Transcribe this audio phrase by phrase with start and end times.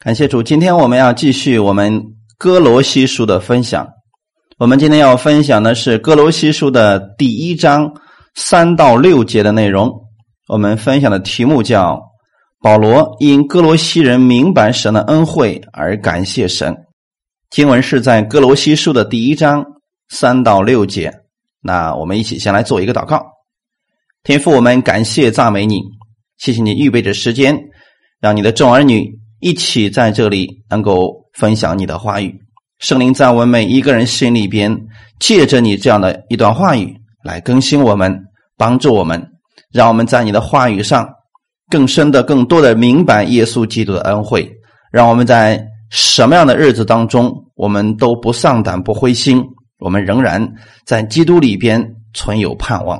[0.00, 2.00] 感谢主，今天我们要继续我们
[2.38, 3.84] 哥罗西书的分享。
[4.56, 7.92] 我们今天要分享的是哥罗西书的第一章
[8.36, 9.90] 三到六节的内容。
[10.46, 12.00] 我们分享的题目叫
[12.62, 16.76] “保罗因哥罗西人明白神的恩惠而感谢神”。
[17.50, 19.66] 经文是在哥罗西书的第一章
[20.10, 21.12] 三到六节。
[21.60, 23.20] 那我们一起先来做一个祷告。
[24.22, 25.80] 天父，我们感谢赞美你，
[26.36, 27.58] 谢谢你预备着时间，
[28.20, 29.18] 让你的众儿女。
[29.40, 32.34] 一起在这里能够分享你的话语，
[32.78, 34.76] 圣灵在我们每一个人心里边，
[35.18, 38.18] 借着你这样的一段话语来更新我们，
[38.56, 39.24] 帮助我们，
[39.72, 41.08] 让我们在你的话语上
[41.70, 44.50] 更深的、更多的明白耶稣基督的恩惠，
[44.90, 49.44] 让我们在什么样的日子当中，我们都不丧胆、不灰心，
[49.78, 50.52] 我们仍然
[50.84, 52.98] 在基督里边存有盼望。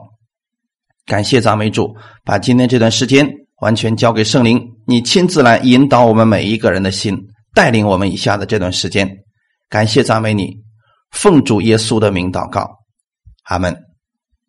[1.04, 3.28] 感谢赞美主，把今天这段时间。
[3.60, 4.56] 完全交给圣灵，
[4.90, 7.14] 你亲自来引导我们每一个人的心，
[7.54, 9.06] 带领我们以下的这段时间。
[9.68, 10.62] 感谢赞美你，
[11.10, 12.66] 奉主耶稣的名祷告，
[13.44, 13.76] 阿门。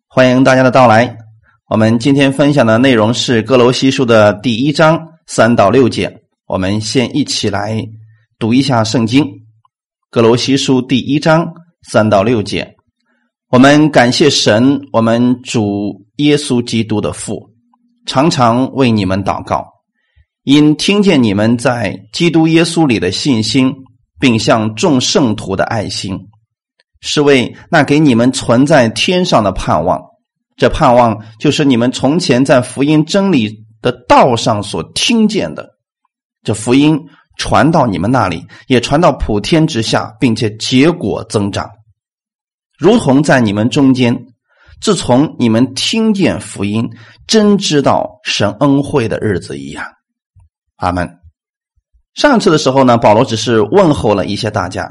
[0.08, 1.14] 欢迎大家的到来。
[1.68, 6.10] 我们今天分享的内容是《哥罗西书》的第一章三到六节。
[6.46, 7.78] 我们先一起来
[8.38, 9.22] 读一下圣经，
[10.08, 12.66] 《哥罗西书》第一章三到六节。
[13.50, 17.50] 我们感谢神，我们主耶稣基督的父。
[18.06, 19.66] 常常为你们祷告，
[20.52, 23.72] 因听见你们在基督耶稣里的信心，
[24.18, 26.18] 并向众圣徒的爱心，
[27.00, 30.00] 是为那给你们存在天上的盼望。
[30.56, 35.70] 这盼望就是你们从前在福音真理的道上所听见的。
[36.42, 37.00] 这福音
[37.36, 41.70] 传到你们那里，也传到普天之下，并且结果增长，
[42.76, 44.26] 如同在你们中间。
[44.80, 46.90] 自从你们听见福音，
[47.28, 49.86] 真知道神恩惠的日子一样，
[50.80, 51.08] 阿门。
[52.14, 54.90] 上次的时候呢，保罗只是问候了一下大家，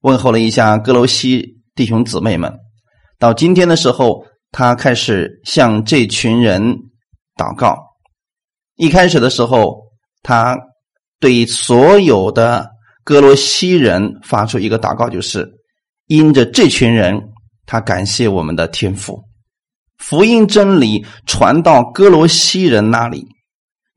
[0.00, 2.52] 问候了一下哥罗西弟兄姊妹们。
[3.18, 6.76] 到今天的时候，他开始向这群人
[7.36, 7.76] 祷告。
[8.76, 9.76] 一开始的时候，
[10.22, 10.56] 他
[11.20, 12.70] 对所有的
[13.04, 15.46] 哥罗西人发出一个祷告，就是
[16.06, 17.20] 因着这群人。
[17.68, 19.20] 他感谢我们的天赋，
[19.98, 23.26] 福音真理传到哥罗西人那里，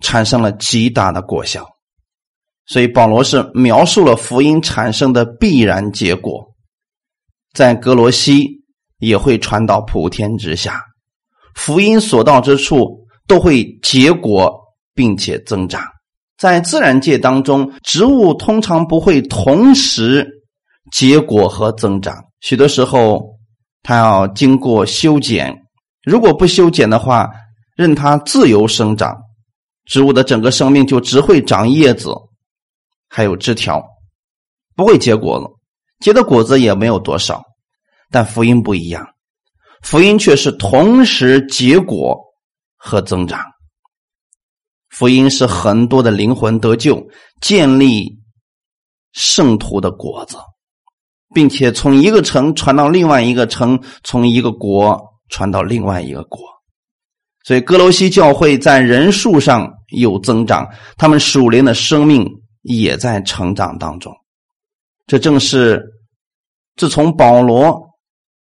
[0.04, 1.66] 产生了极大的果效。
[2.66, 6.46] 所以保罗是描述了福音产生的必然结果，
[7.54, 8.48] 在格罗西
[9.00, 10.82] 也会传到普天之下，
[11.56, 14.54] 福音所到之处都会结果
[14.94, 15.84] 并且增长。
[16.38, 20.28] 在自然界当中，植物通常不会同时
[20.92, 23.38] 结果和增长，许多时候。
[23.82, 25.58] 它要经过修剪，
[26.04, 27.30] 如果不修剪的话，
[27.78, 29.16] 任它自由生长，
[29.90, 32.14] 植物的整个生命就只会长叶子，
[33.10, 33.84] 还有枝条，
[34.76, 35.50] 不会结果了，
[36.00, 37.44] 结的果子也没有多少。
[38.10, 39.06] 但福音不一样，
[39.82, 42.18] 福音却是同时结果
[42.78, 43.44] 和增长。
[44.90, 47.06] 福音是很多的灵魂得救、
[47.42, 48.20] 建立
[49.12, 50.38] 圣徒的果子。
[51.32, 56.40] 并且从一个城传到另外一个城，从一个国传到另外一个国，
[57.44, 60.68] 所以哥罗西教会在人数上有增长，
[60.98, 62.28] 他们属灵的生命
[62.62, 64.14] 也在成长当中。
[65.08, 65.84] 这正是
[66.76, 67.90] 自从保罗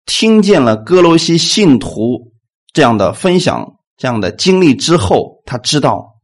[0.06, 2.32] 听见了哥罗西信徒
[2.74, 6.20] 这样的分享、这样的经历之后，他知道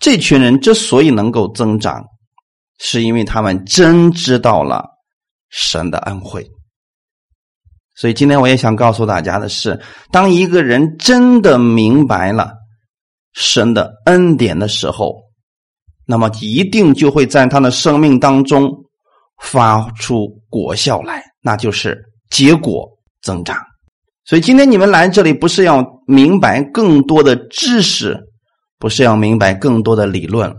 [0.00, 2.04] 这群人之所以能够增长，
[2.78, 4.92] 是因为他们真知道了。
[5.56, 6.50] 神的恩惠，
[7.94, 9.80] 所以今天我也想告诉大家的是：
[10.10, 12.50] 当一个人真的明白了
[13.34, 15.22] 神的恩典的时候，
[16.06, 18.70] 那么一定就会在他的生命当中
[19.42, 22.00] 发出果效来，那就是
[22.30, 22.88] 结果
[23.20, 23.56] 增长。
[24.24, 28.18] 所以今天你们来这里，不是要明白更多的知识，
[28.78, 30.54] 不是要明白更多的理论，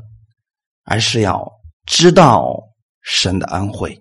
[0.83, 1.49] 而是要
[1.85, 2.55] 知道
[3.01, 3.99] 神的恩惠。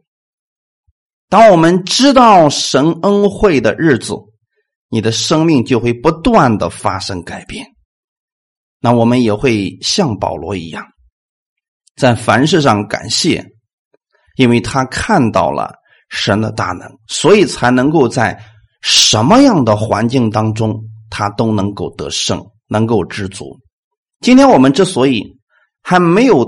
[1.30, 4.14] 当我们知道神恩惠的日子，
[4.88, 7.66] 你的生命就会不断的发生改变。
[8.84, 10.84] 那我们也会像保罗一样，
[11.96, 13.42] 在凡事上感谢，
[14.36, 15.72] 因为他看到了
[16.10, 18.38] 神的大能，所以才能够在
[18.82, 20.78] 什么样的环境当中，
[21.08, 22.38] 他都能够得胜，
[22.68, 23.58] 能够知足。
[24.20, 25.24] 今天我们之所以
[25.82, 26.44] 还没有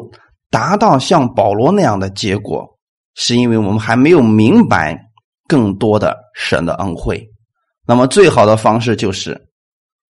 [0.51, 2.77] 达到像保罗那样的结果。
[3.19, 4.95] 是因为我们还没有明白
[5.49, 7.27] 更多的神的恩惠，
[7.87, 9.41] 那么最好的方式就是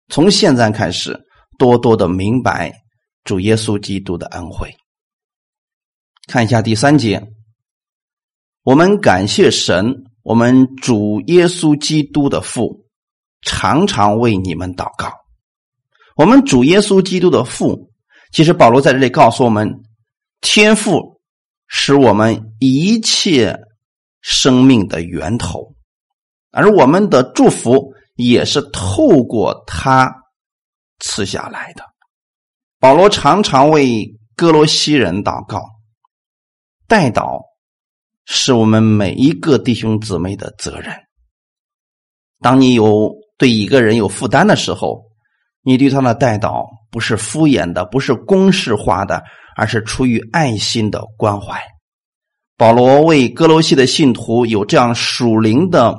[0.09, 1.15] 从现在开始
[1.57, 2.73] 多多的明白
[3.23, 4.75] 主耶稣基督的恩惠。
[6.27, 7.31] 看一下第三节，
[8.63, 12.85] 我们感谢神，我们主耶稣基督的父，
[13.41, 15.11] 常常为你们祷告。
[16.15, 17.91] 我们主耶稣基督的父，
[18.31, 19.83] 其实保罗在这里告诉我们，
[20.41, 21.19] 天父
[21.67, 23.59] 是我们一切
[24.21, 25.75] 生命的源头，
[26.51, 30.11] 而我们的祝福也是透过他
[30.99, 31.83] 赐下来的。
[32.79, 35.63] 保罗常常为哥罗西人祷告。
[36.87, 37.41] 代祷
[38.25, 40.93] 是我们每一个弟兄姊妹的责任。
[42.41, 45.03] 当你有对一个人有负担的时候，
[45.61, 49.23] 你对他的代祷不是敷衍的，不是公式化的，
[49.55, 51.59] 而是出于爱心的关怀。
[52.55, 55.95] 保罗为哥罗西的信徒有这样属灵的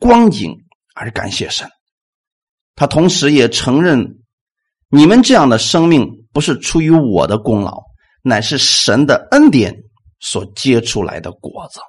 [0.00, 0.52] 光景
[0.94, 1.70] 而感谢神。
[2.74, 4.18] 他同时也承认，
[4.94, 7.82] 你们这样的生命不是出于我的功劳，
[8.22, 9.74] 乃是神的恩典。
[10.20, 11.80] 所结出来的果子。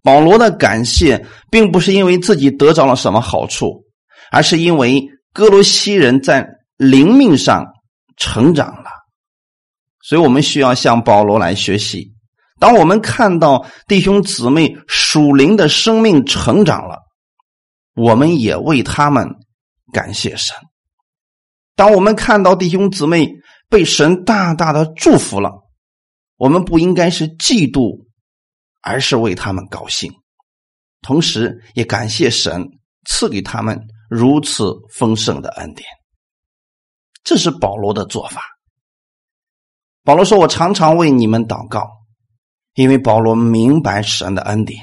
[0.00, 3.82] 保罗的感谢，并不是因为自己得着了什么好处，
[4.30, 7.66] 而是因为哥罗西人在灵命上
[8.16, 8.90] 成长了。
[10.00, 12.12] 所以我们需要向保罗来学习。
[12.60, 16.96] 当我们看到弟兄姊妹属灵的生命成长了，
[17.96, 19.28] 我们也为他们
[19.92, 20.54] 感谢神。
[21.78, 23.30] 当我们看到弟兄姊妹
[23.68, 25.52] 被神大大的祝福了。
[26.36, 28.04] 我们不应该是嫉妒，
[28.80, 30.12] 而是为他们高兴，
[31.02, 32.64] 同时也感谢神
[33.06, 33.80] 赐给他们
[34.10, 35.88] 如此丰盛的恩典。
[37.22, 38.42] 这是保罗的做法。
[40.02, 41.88] 保罗说：“我常常为你们祷告，
[42.74, 44.80] 因为保罗明白神的恩典。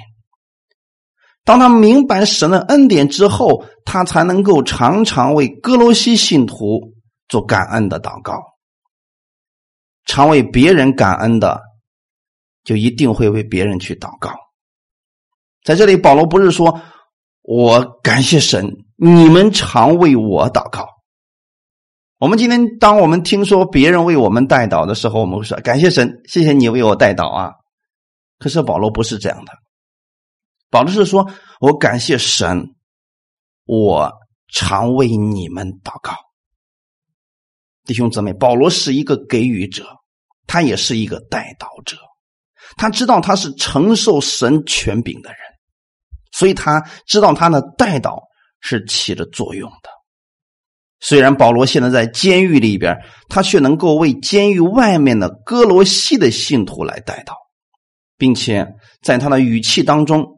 [1.45, 6.91] 当他明白神的恩典之后，他才能够常常为哥罗西信徒
[7.29, 8.41] 做感恩的祷告。”
[10.07, 11.59] 常为别人感恩的，
[12.63, 14.31] 就一定会为别人去祷告。
[15.63, 16.79] 在这里，保罗不是说
[17.41, 20.87] 我感谢神，你们常为我祷告。
[22.19, 27.51] 我们今天，当我们听说别人为我们代祷的时候，我们会说感谢神，谢谢你为我代祷啊。
[28.37, 29.51] 可是保罗不是这样的，
[30.75, 31.31] 保罗是说
[31.61, 32.75] 我感谢神，
[33.63, 34.11] 我
[34.49, 36.13] 常为你们祷告。
[37.85, 39.87] 弟兄姊妹，保罗是一个给予者，
[40.45, 41.95] 他也是一个带导者。
[42.75, 45.39] 他知道他是承受神权柄的人，
[46.33, 48.23] 所以他知道他的带导
[48.59, 49.89] 是起着作用的。
[50.99, 52.97] 虽然保罗现在在监狱里边，
[53.29, 57.33] 他却能够为监狱外面的哥罗西的信徒来带导，
[58.17, 58.67] 并且
[59.01, 60.34] 在他的语气当中，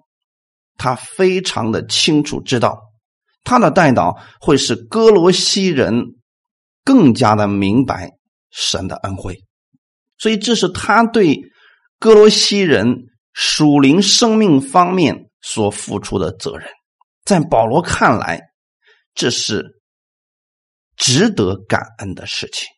[0.78, 2.80] 他非常的清楚知道
[3.44, 6.14] 他的带导会使哥罗西人。
[6.88, 8.12] 更加的明白
[8.50, 9.44] 神的恩惠，
[10.18, 11.38] 所以这是他对
[12.00, 12.96] 哥罗西人
[13.34, 16.70] 属灵生命方面所付出的责任。
[17.26, 18.40] 在保罗看来，
[19.14, 19.82] 这是
[20.96, 22.70] 值得感恩的事情。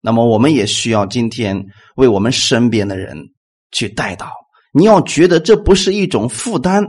[0.00, 1.66] 那么，我们也需要今天
[1.96, 3.34] 为我们身边的人
[3.70, 4.30] 去带祷。
[4.74, 6.84] 你要觉得这不是一种负担，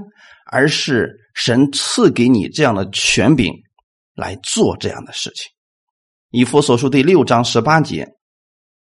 [0.51, 3.53] 而是神赐给你这样的权柄。
[4.17, 5.49] 来做这样的事情，
[6.29, 8.07] 《以弗所书》第六章十八节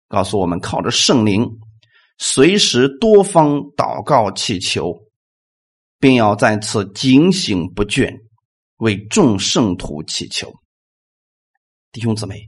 [0.07, 1.45] 告诉我们：靠着圣灵，
[2.17, 4.93] 随时多方祷告祈求，
[5.99, 8.09] 并要在此警醒不倦，
[8.77, 10.49] 为众圣徒祈求。
[11.91, 12.47] 弟兄姊妹，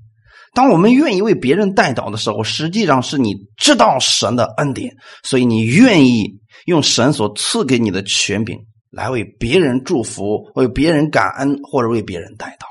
[0.54, 8.58] 当我们愿意为别人代祷的时候，实际上是你知道神的恩典，所以你愿意用神所赐给你的权柄。
[8.92, 12.66] 来为别人祝福，为别人感恩，或者为别人代祷。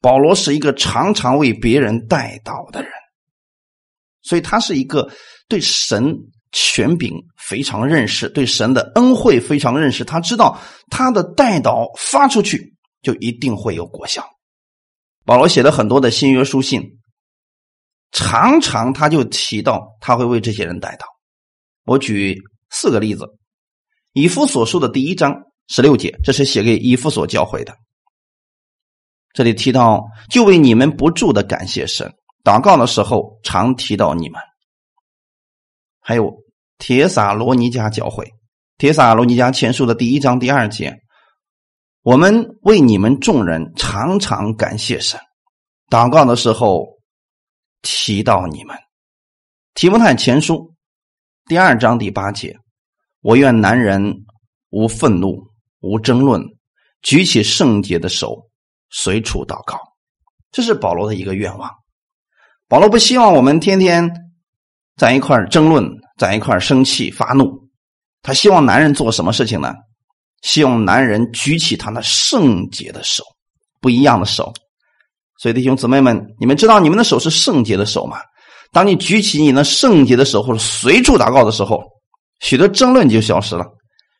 [0.00, 2.90] 保罗是一个常常为别人代祷的人，
[4.22, 5.10] 所以他是一个
[5.48, 6.16] 对神
[6.50, 10.02] 权柄非常认识，对神的恩惠非常认识。
[10.02, 14.24] 他知道他的代祷发出去，就一定会有果效。
[15.24, 16.98] 保罗写了很多的新约书信，
[18.10, 21.04] 常常他就提到他会为这些人代祷。
[21.84, 23.26] 我举四个例子。
[24.14, 25.34] 以夫所述的第一章
[25.68, 27.74] 十六节，这是写给以夫所教会的。
[29.32, 32.12] 这里提到，就为你们不住的感谢神，
[32.44, 34.38] 祷告的时候常提到你们。
[35.98, 36.30] 还有
[36.76, 38.30] 铁撒罗尼迦教会，
[38.76, 40.94] 铁撒罗尼迦前书的第一章第二节，
[42.02, 45.20] 我们为你们众人常常感谢神，
[45.88, 46.84] 祷告的时候
[47.80, 48.76] 提到你们。
[49.74, 50.74] 提摩太前书
[51.46, 52.58] 第二章第八节。
[53.20, 54.24] 我愿男人
[54.70, 55.46] 无愤怒、
[55.78, 56.42] 无争论，
[57.02, 58.50] 举起圣洁的手，
[58.90, 59.78] 随处祷告。
[60.50, 61.70] 这是保罗的一个愿望。
[62.66, 64.10] 保罗不希望我们天天
[64.96, 67.70] 在一块争论，在一块生气发怒。
[68.22, 69.72] 他希望男人做什么事情呢？
[70.42, 73.24] 希望男人举起他那圣洁的手，
[73.80, 74.52] 不一样的手。
[75.38, 78.18] 所以弟兄姊妹们，你们知道你们的手是圣洁的手吗？
[78.70, 81.82] 当你举起你那圣洁的手或者随处祷告的时候，
[82.40, 83.66] 许多争论就消失了，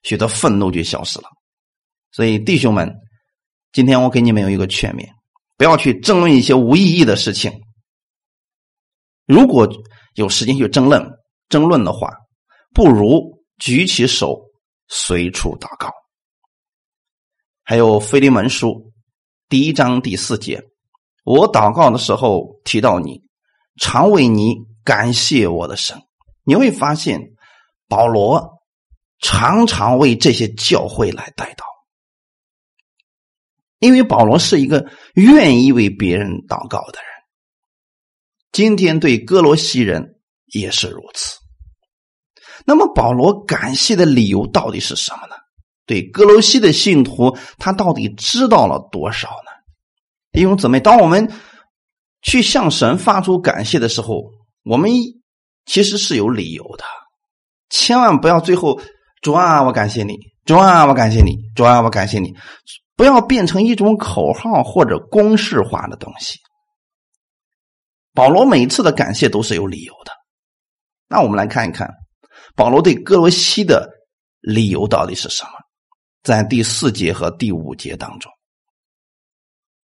[0.02, 1.28] 许多愤怒就消失了。
[2.10, 2.92] 所以弟兄们，
[3.72, 5.06] 今天我给你们有一个劝勉：
[5.56, 7.52] 不要去争论一些无意义的事情。
[9.26, 9.68] 如果
[10.14, 11.02] 有时间去争论
[11.48, 12.12] 争论的话，
[12.74, 13.22] 不如
[13.58, 14.38] 举起手
[14.88, 15.90] 随处祷告。
[17.64, 18.68] 还有《腓利门书》
[19.48, 20.62] 第一章第四节。
[21.22, 23.22] 我祷告的时候提到你，
[23.80, 25.96] 常为你感谢我的神。
[26.42, 27.20] 你会发现，
[27.86, 28.58] 保罗
[29.20, 31.62] 常常为这些教会来代祷，
[33.78, 37.08] 因为保罗是一个愿意为别人祷告的人。
[38.50, 41.38] 今天对哥罗西人也是如此。
[42.66, 45.36] 那么，保罗感谢的理由到底是什么呢？
[45.86, 49.50] 对哥罗西的信徒，他到底知道了多少呢？
[50.32, 51.30] 弟兄姊妹，当我们
[52.22, 54.30] 去向神发出感谢的时候，
[54.64, 54.90] 我们
[55.66, 56.84] 其实是有理由的。
[57.68, 58.80] 千万不要最后
[59.20, 62.34] 主啊，我感谢你；主啊，我感谢你；主啊，我感谢你。
[62.94, 66.38] 不要变成一种口号或者公式化的东西。
[68.14, 70.12] 保罗每次的感谢都是有理由的。
[71.08, 71.90] 那我们来看一看
[72.54, 73.90] 保罗对哥罗西的
[74.40, 75.50] 理由到底是什么，
[76.22, 78.30] 在第四节和第五节当中。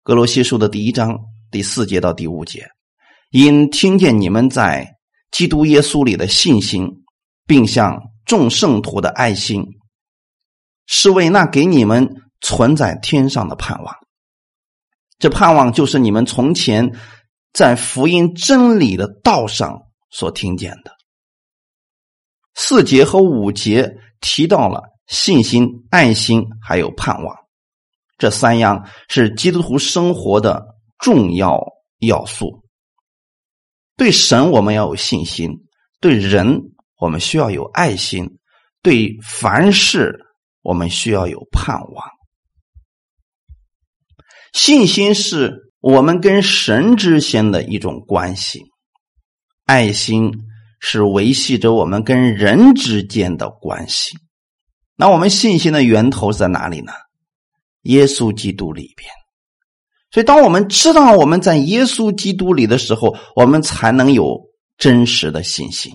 [0.03, 1.17] 格罗西书的第一章
[1.49, 2.67] 第四节到第五节，
[3.31, 4.95] 因听见你们在
[5.31, 6.87] 基督耶稣里的信心，
[7.47, 9.63] 并向众圣徒的爱心，
[10.85, 12.07] 是为那给你们
[12.41, 13.95] 存在天上的盼望。
[15.17, 16.99] 这盼望就是你们从前
[17.53, 20.91] 在福音真理的道上所听见的。
[22.53, 27.35] 四节和五节提到了信心、爱心还有盼望。
[28.17, 31.62] 这三样是基督徒生活的重要
[32.00, 32.63] 要素。
[33.97, 35.51] 对神，我们要有信心；
[36.00, 36.62] 对人，
[37.00, 38.25] 我们需要有爱心；
[38.81, 40.25] 对凡事，
[40.62, 42.07] 我们需要有盼望。
[44.53, 48.63] 信心是我们跟神之间的一种关系，
[49.65, 50.31] 爱心
[50.79, 54.17] 是维系着我们跟人之间的关系。
[54.95, 56.91] 那我们信心的源头在哪里呢？
[57.81, 59.09] 耶稣基督里边，
[60.09, 64.41] 所以当我们知道我们在耶稣基督里的时候，我们才能有
[64.77, 65.93] 真实的信心，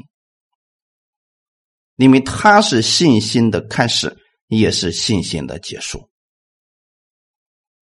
[1.96, 4.16] 因为他是信心的开始，
[4.46, 6.08] 也是信心的结束。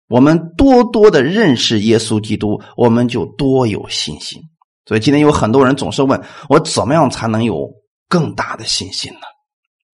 [0.08, 4.42] 我们多多的认识耶稣基督，我们就多有信心。
[4.86, 7.70] 所以今天有很多人总是问我，怎么样才能有
[8.08, 9.20] 更大的信心呢？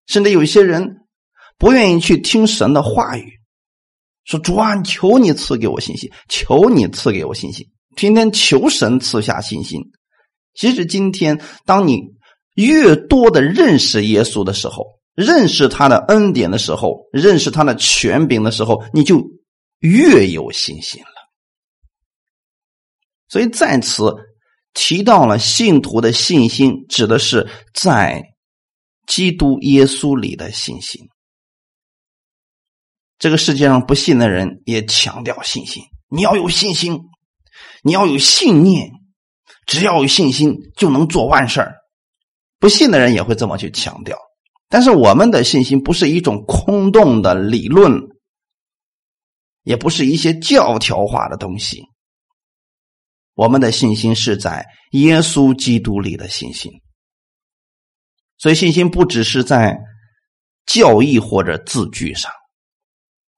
[0.06, 1.03] 甚至有一些人
[1.58, 3.40] 不愿意去听神的话语。
[4.24, 9.80] 说主啊，求你赐给我信心，求你赐给我信心，天天求神赐下信心。
[10.54, 12.00] 其实今天，当你
[12.54, 14.84] 越多的认识耶稣的时候，
[15.14, 19.22] 认识他的恩典的时候，认识他的权柄的时候，你就
[19.80, 21.08] 越有信心了。
[23.28, 24.14] 所以在此
[24.72, 28.22] 提到了信徒的信心，指的是在
[29.06, 31.00] 基督耶稣里的信心。
[33.18, 37.00] 这个世界上不信的人也强调信心，你要有信心，
[37.82, 38.90] 你要有信念，
[39.66, 41.66] 只要有信心就能做万事
[42.58, 44.18] 不信的人也会这么去强调，
[44.68, 48.00] 但是我们的信心不是一种空洞的理论，
[49.62, 51.82] 也不是一些教条化的东西。
[53.34, 56.72] 我们的信心是在耶稣基督里的信心，
[58.38, 59.78] 所以信心不只是在
[60.66, 62.30] 教义或者字句上。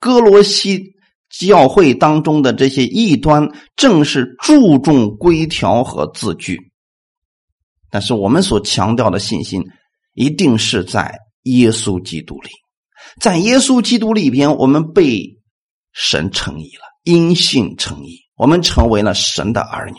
[0.07, 0.95] 哥罗西
[1.29, 6.71] 教会当中的这些异端，正是注重规条和字句。
[7.91, 9.65] 但是我们所强调的信心，
[10.13, 12.51] 一定是在耶稣基督里，
[13.21, 15.41] 在耶稣基督里边，我们被
[15.93, 19.97] 神称义了，因信称义，我们成为了神的儿女。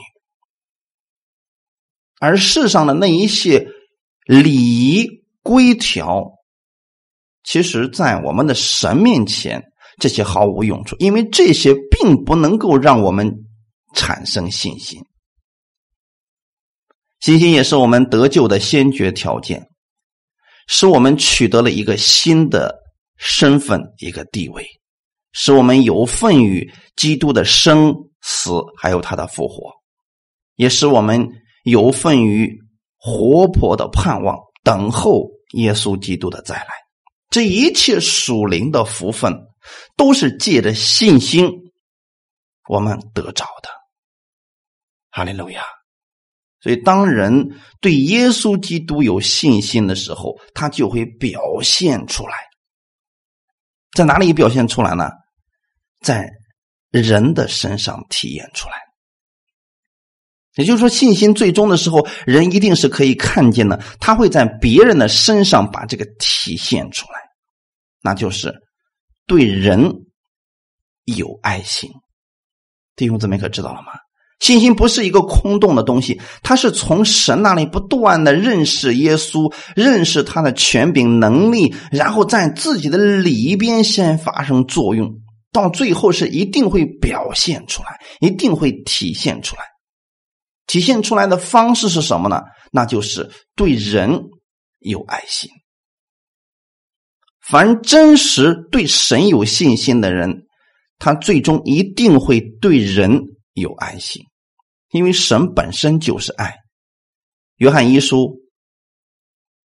[2.22, 3.68] 而世上的那一些
[4.26, 5.06] 礼仪
[5.44, 6.32] 规条，
[7.44, 9.62] 其实，在我们的神面前。
[10.00, 13.46] 这些毫无用处，因为这些并不能够让我们
[13.94, 15.02] 产生信心。
[17.20, 19.68] 信心也是我们得救的先决条件，
[20.68, 22.76] 使我们取得了一个新的
[23.18, 24.64] 身份、一个地位，
[25.32, 29.72] 使我们有份于基督的生死，还有他的复活，
[30.56, 31.28] 也使我们
[31.64, 32.56] 有份于
[32.98, 36.68] 活泼的盼望，等候耶稣基督的再来。
[37.30, 39.34] 这一切属灵的福分，
[39.96, 41.50] 都是借着信心
[42.68, 43.70] 我们得着的。
[45.10, 45.64] 哈利路亚！
[46.60, 52.36] 所以，当人对耶稣基督有信心的时候，他就会表现出来。
[53.92, 55.10] 在哪里表现出来呢？
[56.02, 56.30] 在
[56.92, 58.76] 人的身上体验出来。
[60.56, 63.78] 也就是说，信心最终的时候，人一定是可以看见的。
[64.00, 67.20] 他会在别人的身上把这个体现出来，
[68.02, 68.54] 那就是
[69.28, 70.06] 对人
[71.04, 71.92] 有爱心。
[72.96, 73.92] 弟兄姊妹，可知道了吗？
[74.40, 85.12] 信心不是一个空洞的东西，它是从神那里不断的认识耶稣，认识他的权柄能力，然后在自己的里边先发生作用，
[85.52, 89.64] 到最后是一定会表现出来，一定会体现出来。
[90.68, 92.42] 体现出来的方式是什么呢？
[92.72, 94.22] 那就是对人
[94.80, 95.50] 有爱心。
[97.50, 100.48] 凡真实对神有信心的人，
[101.00, 103.22] 他最终一定会对人。
[103.54, 104.22] 有爱心，
[104.92, 106.54] 因为神本身就是爱。
[107.56, 108.38] 约翰一书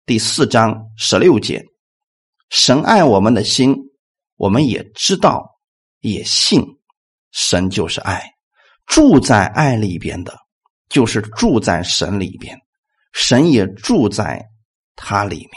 [0.05, 1.65] 第四章十六节，
[2.49, 3.75] 神爱我们的心，
[4.37, 5.59] 我们也知道，
[5.99, 6.63] 也信，
[7.33, 8.23] 神就是爱，
[8.85, 10.33] 住在爱里边的，
[10.87, 12.57] 就是住在神里边，
[13.11, 14.45] 神也住在
[14.95, 15.51] 他里面。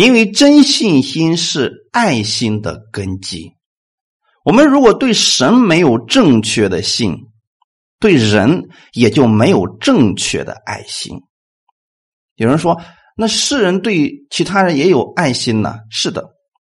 [0.00, 3.52] 因为真信心是爱心的根基。
[4.42, 7.14] 我们如果对神没有正确的信，
[7.98, 11.18] 对人也就没有正确的爱心。
[12.36, 12.80] 有人说，
[13.14, 15.74] 那世人对其他人也有爱心呢？
[15.90, 16.24] 是的，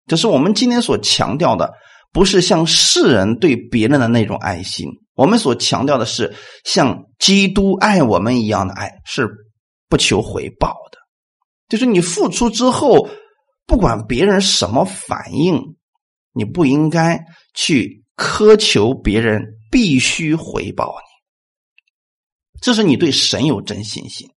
[0.07, 1.71] 只是我们今天所强调的，
[2.11, 4.89] 不是像世人对别人的那种爱心。
[5.13, 6.35] 我们所强调的是
[6.65, 9.29] 像基督爱我们一样的爱，是
[9.87, 10.97] 不求回报的。
[11.69, 13.07] 就是你付出之后，
[13.71, 15.77] 不管别人什么反应。
[16.33, 24.29] 你不应该去苛求别人必须回报你，这是你对神有真信心。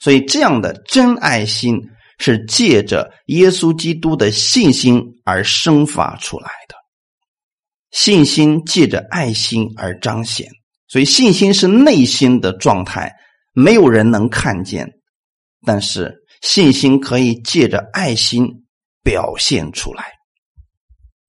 [0.00, 1.80] 所以，这样的真爱心
[2.18, 6.74] 是借着耶稣基督的信心而生发出来的。
[7.92, 10.48] 信心借着爱心而彰显，
[10.88, 13.14] 所以信心是内心的状态，
[13.52, 14.88] 没有人能看见，
[15.64, 18.64] 但是信心可以借着爱心
[19.02, 20.04] 表现出来。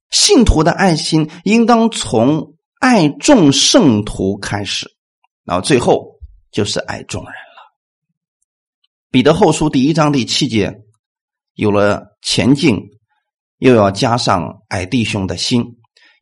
[0.10, 4.90] 信徒的爱心应当从爱众圣徒开始，
[5.46, 6.20] 然后最后
[6.52, 7.38] 就是爱众人了。
[9.10, 10.82] 彼得后书第一章第七节，
[11.54, 12.78] 有了前进，
[13.58, 15.62] 又要加上爱弟兄的心；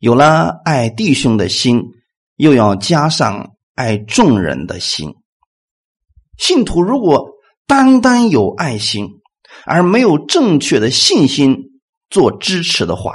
[0.00, 1.82] 有了爱弟兄的心，
[2.36, 5.14] 又要加上爱众人的心。
[6.36, 7.28] 信徒如果
[7.70, 9.06] 单单有爱心，
[9.64, 11.56] 而没有正确的信心
[12.08, 13.14] 做支持的话，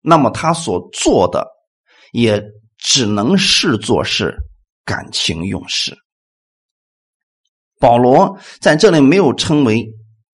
[0.00, 1.44] 那么他所做的
[2.12, 2.40] 也
[2.78, 4.36] 只能视作是
[4.84, 5.98] 感情用事。
[7.80, 9.84] 保罗在这里没有称为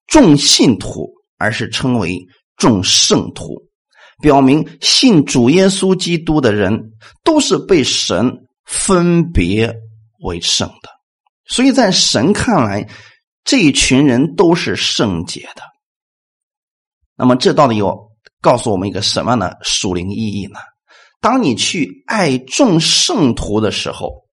[0.06, 2.22] 众信徒，而是称为
[2.58, 3.54] 众圣徒，
[4.20, 6.78] 表明信主耶稣基督的人
[7.24, 8.30] 都是被神
[8.66, 9.74] 分别
[10.20, 10.90] 为圣的。
[11.46, 12.86] 所以在神看来，
[13.48, 15.62] 这一群人都是圣洁的。
[17.16, 18.12] 那么这到底有？
[18.42, 19.52] 告诉我们一个什么呢？
[19.62, 20.58] 属灵意义呢？
[21.18, 24.26] 当你去爱众圣徒的时候，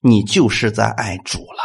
[0.00, 1.60] 你就是在爱主了。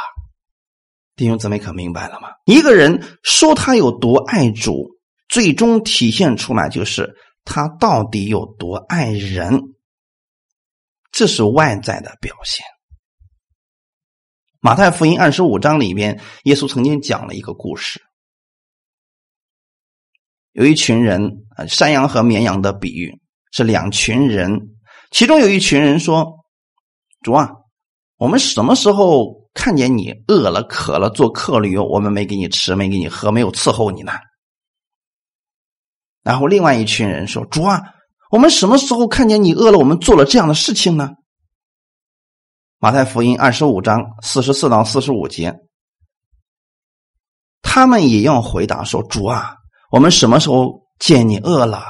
[1.15, 2.29] 弟兄姊妹，可明白了吗？
[2.45, 4.89] 一个人说他有多爱主，
[5.29, 9.61] 最终体现出来就是他到底有多爱人。
[11.11, 12.65] 这是外在的表现。
[14.65, 18.01] 马太福音二十五章里边，耶稣曾经讲了一个故事。
[20.53, 24.59] 有一群人，山羊和绵羊的比喻是两群人，
[25.11, 26.25] 其中有一群人说
[27.21, 27.51] ：“主啊，
[28.17, 34.13] 我们什么时候看见你饿了、渴了做客旅游，我们没给你吃、没给你喝、没有伺候你呢？”
[36.25, 37.83] 然后另外一群人说：“主啊，
[38.31, 41.11] 我们什么时候看见你饿了，我们做了这样的事情呢？”
[42.85, 45.51] 马太福音二十五章四十四到四十五节，
[47.63, 49.55] 他们也要回答说：“主啊。”
[49.89, 51.83] 我们什么时候见你饿了，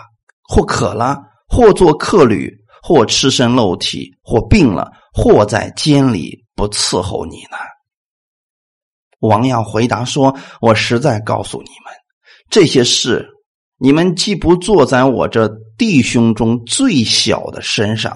[0.44, 2.50] 或渴了，或做客旅，
[2.82, 7.58] 或吃身肉体，或病了，或在监里不伺候你呢？
[9.20, 11.94] 王要回答说：“我实在告诉你们，
[12.50, 13.28] 这些事，
[13.80, 15.46] 你们既不坐在我这
[15.78, 18.16] 弟兄中最小的身上，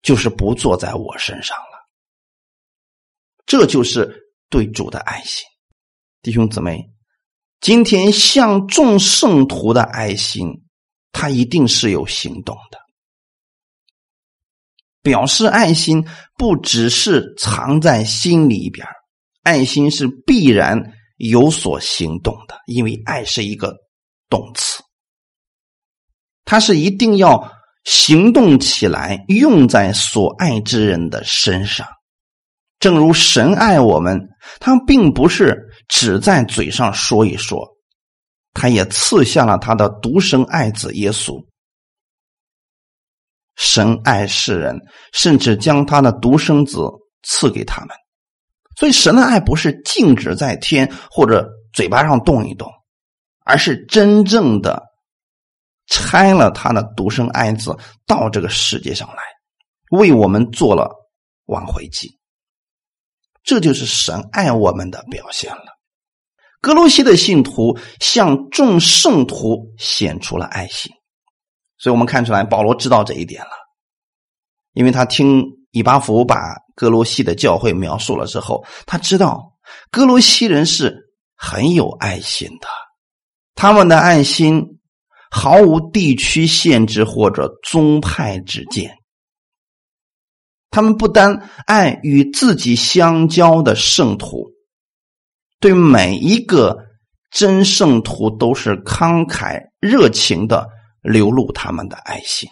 [0.00, 1.56] 就是不坐在我身上。”
[3.46, 5.44] 这就是对主的爱心。
[6.22, 6.84] 弟兄姊妹，
[7.60, 10.48] 今天向众圣徒的爱心，
[11.10, 12.78] 他一定是有行动的。
[15.02, 16.06] 表示爱心
[16.38, 18.86] 不只是藏在心里边，
[19.42, 23.76] 爱心是必然有所行动的，因为爱是一个
[24.28, 24.80] 动词，
[26.44, 27.52] 它是一定要
[27.82, 31.84] 行动起来，用在所爱之人的身上。
[32.82, 34.20] 正如神爱我们，
[34.58, 35.56] 他并不是
[35.88, 37.64] 只在嘴上说一说，
[38.54, 41.40] 他也赐下了他的独生爱子耶稣。
[43.54, 44.76] 神爱世人，
[45.12, 46.80] 甚至将他的独生子
[47.22, 47.96] 赐给他们。
[48.76, 52.68] 所以，神的爱不是静止在天或者嘴巴上动一动，
[53.44, 54.82] 而是真正的
[55.86, 59.22] 拆了他的独生爱子到这个世界上来，
[59.92, 60.90] 为我们做了
[61.46, 62.18] 挽回祭。
[63.44, 65.78] 这就是神爱我们的表现了。
[66.60, 70.92] 格罗西的信徒向众圣徒显出了爱心。
[71.76, 73.50] 所以我们看出来，保罗知道这一点了，
[74.74, 79.52] 因为他听以巴弗把格罗西的教会描述了之后，他知道
[79.90, 80.96] 格罗西人是
[81.34, 82.68] 很有爱心的，
[83.56, 84.64] 他们的爱心
[85.28, 88.96] 毫无地区限制或者宗派之见，
[90.72, 94.50] 他们不单爱与自己相交的圣徒，
[95.60, 96.76] 对每一个
[97.30, 100.66] 真圣徒都是慷慨热情的。
[101.02, 102.48] 流露他们的爱心，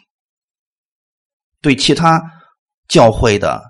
[1.63, 2.21] 对其他
[2.89, 3.63] 教会的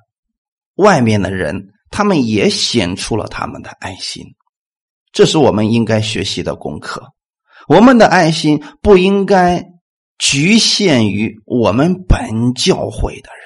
[0.76, 4.24] 外面的人，他们也显出了他们的爱心。
[5.12, 7.12] 这是我们应该学习的功课。
[7.68, 9.62] 我们的爱心不应该
[10.16, 13.39] 局限于我们本教会的人。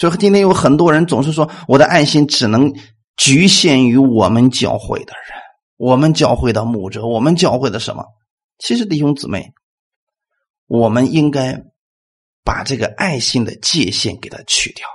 [0.00, 2.72] 所以今天有很多人总是说，我的爱心只能
[3.16, 5.38] 局限于我们教会的人，
[5.76, 8.04] 我们教会的牧者，我们教会的什么？
[8.58, 9.52] 其实弟兄姊妹。
[10.66, 11.60] 我们应该
[12.44, 14.86] 把这个爱心的界限给它去掉。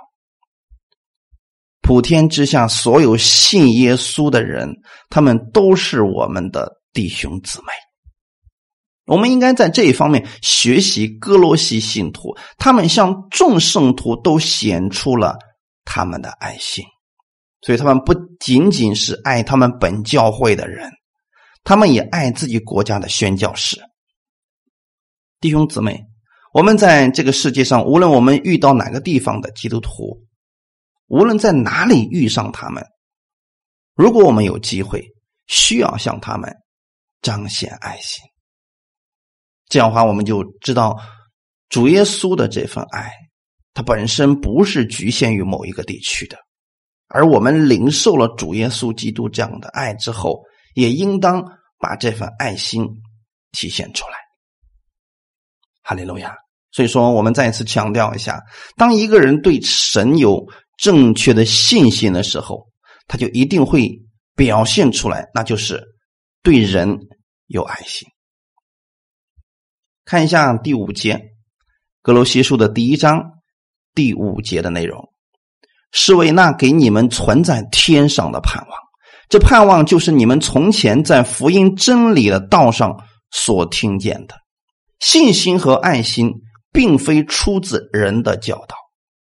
[1.82, 4.74] 普天之下，所有信耶稣的人，
[5.10, 7.66] 他们都是我们的弟兄姊妹。
[9.06, 15.38] 我们应该在这一方面学习哥罗西信徒，他们向众圣徒都显出了
[15.84, 16.84] 他们的爱心，
[17.62, 20.92] 所以他们不仅仅是爱他们本教会的人，
[21.64, 23.80] 他们也爱自己国家的宣教士。
[25.40, 26.04] 弟兄姊妹，
[26.52, 30.26] 我们在这个世界上，无论我们遇到哪个地方的基督徒，
[31.06, 32.84] 无论在哪里遇上他们，
[33.94, 35.06] 如果我们有机会，
[35.46, 36.52] 需要向他们
[37.22, 38.24] 彰显爱心。
[39.76, 40.98] 这样的话，我们就知道
[41.68, 43.12] 主耶稣的这份爱，
[43.74, 46.38] 它本身不是局限于某一个地区的，
[47.10, 50.42] 而我们领受了主耶稣基督这样的爱之后，
[50.76, 51.44] 也应当
[51.78, 52.88] 把这份爱心
[53.52, 54.14] 体现出来。
[55.84, 56.34] 哈利路亚！
[56.72, 58.42] 所以说，我们再一次强调一下：
[58.78, 60.42] 当一个人对神有
[60.78, 62.66] 正确的信心的时候，
[63.08, 63.92] 他就一定会
[64.38, 65.84] 表现出来，那就是
[66.42, 66.98] 对人
[67.48, 68.08] 有爱心。
[70.06, 71.16] 看一下第五节，
[72.04, 73.20] 《格罗西书》的第一章
[73.96, 75.04] 第五节的内容，
[75.92, 78.78] 是为那给你们存在天上的盼望。
[79.30, 82.96] 这盼望就是你们从前在福音真理的道上
[83.32, 84.36] 所听见的。
[85.00, 86.32] 信心和爱心
[86.72, 88.76] 并非出自人的教导，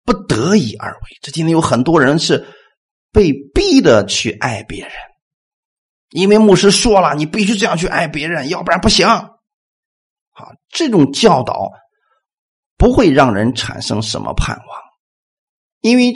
[0.06, 1.00] 不得已而为。
[1.22, 2.48] 这今天有很多人是
[3.12, 4.94] 被逼的去爱别人，
[6.12, 9.06] 因为牧师说了，你必须这样去爱别人，要不然不行。
[10.44, 11.72] 啊，这种教导
[12.78, 14.66] 不会让人产生什么盼望，
[15.82, 16.14] 因为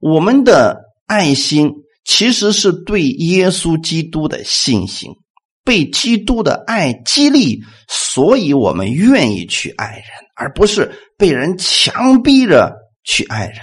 [0.00, 1.72] 我们的爱心
[2.04, 5.10] 其实是对耶稣基督的信心。
[5.66, 10.04] 被基督的爱激励，所以我们愿意去爱人，
[10.36, 12.70] 而不是被人强逼着
[13.02, 13.56] 去爱人。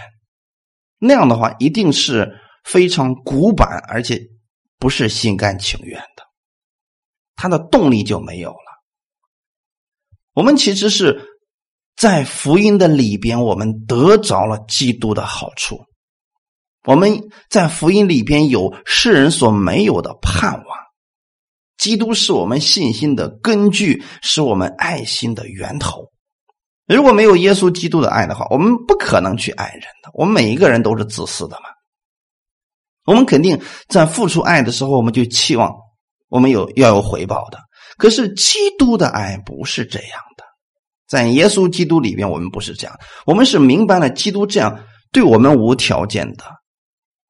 [0.97, 4.19] 那样的话，一定是非常古板，而且
[4.80, 6.24] 不是心甘情愿的，
[7.36, 8.70] 他的动力就没有了。
[10.34, 11.30] 我们其实是
[11.96, 15.80] 在福音的里边，我们得着了基督的好处，
[16.86, 20.65] 我们在福音里边有世人所没有的盼望。
[21.78, 26.12] 基督是我们信心的根据，是我们爱心的源头。
[26.86, 30.12] 如果没有耶稣基督的爱的话，我们不可能去爱人的。
[30.13, 31.63] 我们每一个人都是自私的嘛。
[33.06, 35.74] 我们肯定在付出爱的时候，我们就期望
[36.30, 37.60] 我们有要有回报的。
[38.02, 40.44] 可是基督的爱不是这样的，
[41.08, 43.00] 在耶稣基督里边，我们不是这样。
[43.28, 46.44] 我们是明白了基督这样对我们无条件的，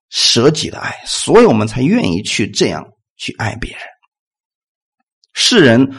[0.07, 3.81] 舍己的爱，所以我们才愿意去这样去爱别人。
[5.33, 5.93] 世人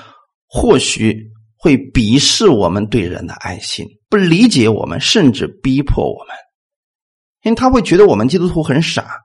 [0.46, 1.22] 或许
[1.58, 6.34] 会鄙视我们对人的爱心，不理解我们，甚至逼迫我们，
[7.42, 9.18] 因为他会觉得我们基督徒很傻。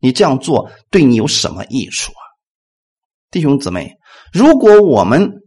[0.00, 2.24] 你这样做对你有什么益处啊，
[3.30, 3.92] 弟兄姊妹？
[4.34, 5.42] 如果我们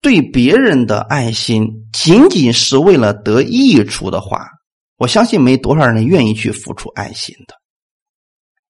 [0.00, 4.48] 对别人的爱心仅仅是为了得益处的话，
[4.96, 7.54] 我相信没多少人愿意去付出爱心的。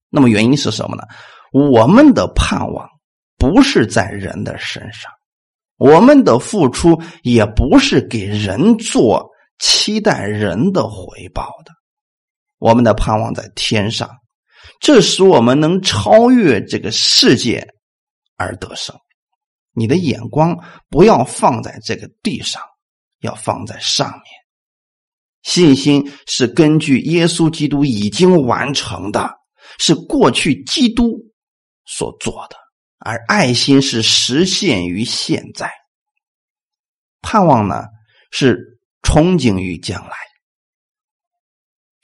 [0.09, 1.05] 那么原因是什么呢？
[1.53, 2.89] 我们的盼望
[3.39, 5.13] 不是在人的身上，
[5.77, 11.73] 我们的付出也不是给人做，期待人的回报的。
[12.59, 14.11] 我们的盼望在天上，
[14.81, 17.65] 这使我们能超越这个世界
[18.37, 18.97] 而得胜。
[19.81, 22.63] 你的眼光不要放在这个地上，
[23.21, 24.25] 要放在上面。
[25.43, 29.41] 信心是根据耶稣基督已经完成的。
[29.79, 31.33] 是过去基督
[31.87, 32.57] 所做的，
[32.99, 35.71] 而爱心是实现于现在。
[37.23, 37.85] 盼望呢
[38.33, 40.17] 是憧憬于将来，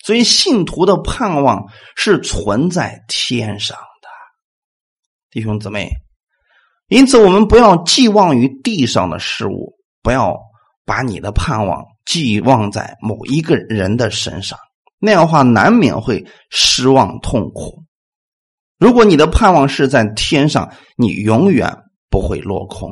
[0.05, 4.09] 所以信徒的盼望是存在天上的，
[5.31, 5.91] 弟兄姊妹。
[6.89, 10.37] 因此，我们不要寄望于地上的事物，不要
[10.85, 14.59] 把你的盼望寄望在某一个人的身上。
[14.99, 17.83] 那样话，难免会失望痛苦。
[18.79, 21.77] 如果你的盼望是在天上，你永远
[22.09, 22.91] 不会落空。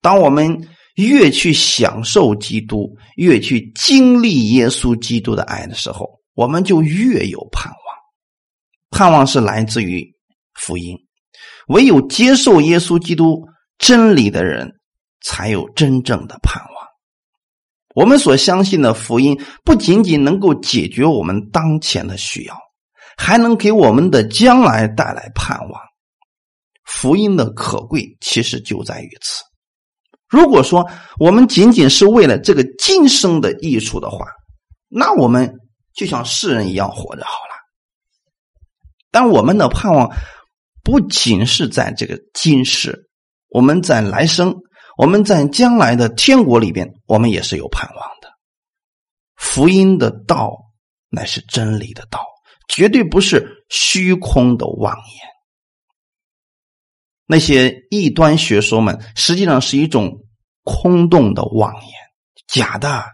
[0.00, 7.78] 当我们越去享受基督，越去经历耶稣基督的爱的时候，我们就越有盼望。
[8.90, 10.06] 盼望是来自于
[10.54, 10.96] 福音，
[11.68, 13.46] 唯有接受耶稣基督
[13.78, 14.72] 真理的人，
[15.22, 16.72] 才有真正的盼望。
[17.94, 22.56] 我们所相信的福音不仅仅能够解决我们当前的需要，
[23.16, 25.80] 还能给我们的将来带来盼望。
[26.84, 29.42] 福音的可贵其实就在于此。
[30.28, 34.26] 如果说我们仅仅是为了这个今生的益处的话，
[34.88, 35.60] 那我们
[35.94, 37.54] 就像世人一样活着好了。
[39.12, 40.10] 但我们的盼望
[40.84, 43.08] 不仅是在这个今世，
[43.48, 44.54] 我们在来生。
[44.96, 48.28] 我们在将来的天国里边，我们也是有盼望的。
[49.34, 50.56] 福音的道
[51.08, 52.20] 乃是真理的道，
[52.68, 55.28] 绝对不是虚空的妄言。
[57.26, 60.24] 那些异端学说们，实际上是一种
[60.62, 61.92] 空洞的妄言，
[62.46, 63.13] 假的。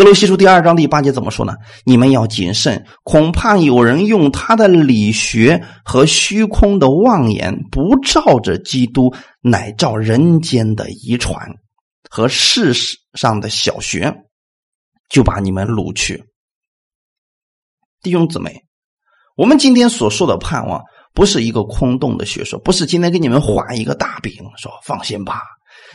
[0.00, 1.52] 格罗西书第二章第八节怎么说呢？
[1.84, 11.46] 你们要谨慎，恐怕有人用他的理学和虚空的妄言，不照着基督，乃照人间的遗传
[12.08, 12.72] 和世
[13.12, 14.10] 上的小学，
[15.10, 16.24] 就把你们掳去。
[18.00, 18.58] 弟兄姊妹，
[19.36, 20.82] 我们今天所说的盼望，
[21.12, 25.42] 不是一个空洞的学说，不是今天给你们画一个大饼，说放心吧，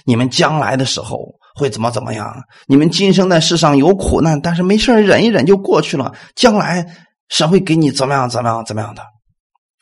[0.05, 1.33] 你们将来的时候。
[1.55, 2.43] 会怎么怎么样？
[2.67, 6.13] 你们今生在世上有苦难，但是没事忍一忍就过去了。
[6.35, 6.85] 将来
[7.29, 9.01] 神会给你怎么样怎么样怎么样的？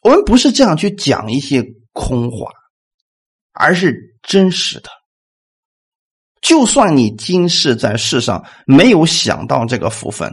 [0.03, 2.51] 我们不是这样去讲一些空话，
[3.53, 4.89] 而是真实的。
[6.41, 10.31] 就算你今世在世上没有想到这个福分，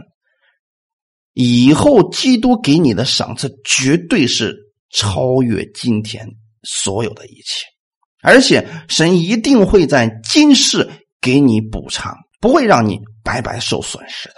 [1.33, 4.55] 以后基督给你的赏赐绝对是
[4.91, 6.27] 超越今天
[6.61, 7.65] 所有的一切，
[8.21, 10.87] 而且神一定会在今世。
[11.21, 14.35] 给你补偿，不会让你白白受损失的。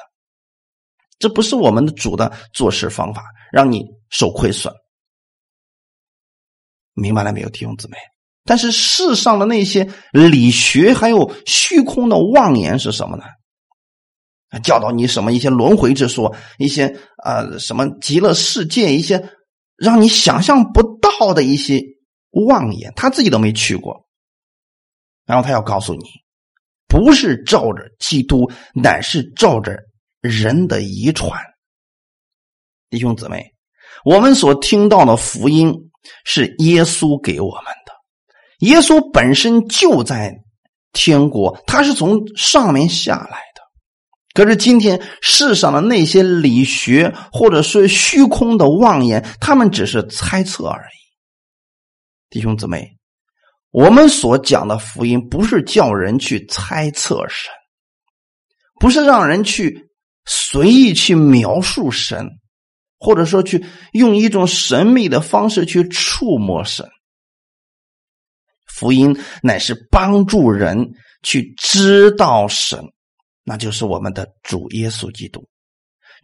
[1.17, 4.73] 这不是我们的主的做事方法，让你受亏损。
[6.93, 7.97] 明白了没有，弟兄姊妹？
[8.43, 13.23] 但是世上的那些理学还有虚空的妄言是什么呢？
[14.63, 19.31] 教导你什么一些轮回之说，一些啊什么极乐世界，一些
[19.77, 21.81] 让你想象不到的一些
[22.31, 24.05] 妄言，他自己都没去过，
[25.25, 26.03] 然后他要告诉你。
[26.93, 29.75] 不是照着基督，乃是照着
[30.21, 31.41] 人的遗传。
[32.91, 33.43] 弟兄姊妹，
[34.05, 35.73] 我们所听到的福音
[36.23, 38.67] 是耶稣给我们的。
[38.67, 40.31] 耶稣本身就在
[40.91, 43.63] 天国，他是从上面下来的。
[44.35, 50.97] 可是今天世上的那些理学或者是虚空的妄言，他们只是猜测而已。
[52.29, 52.95] 弟兄姊妹。
[53.73, 57.51] 我们所讲的福音，不是叫人去猜测神，
[58.79, 59.89] 不是让人去
[60.25, 62.29] 随意去描述神，
[62.99, 66.87] 或者说去用一种神秘的方式去触摸神。
[68.67, 70.91] 福音乃是帮助人
[71.23, 72.79] 去知道神，
[73.43, 75.43] 那就是我们的主耶稣基督。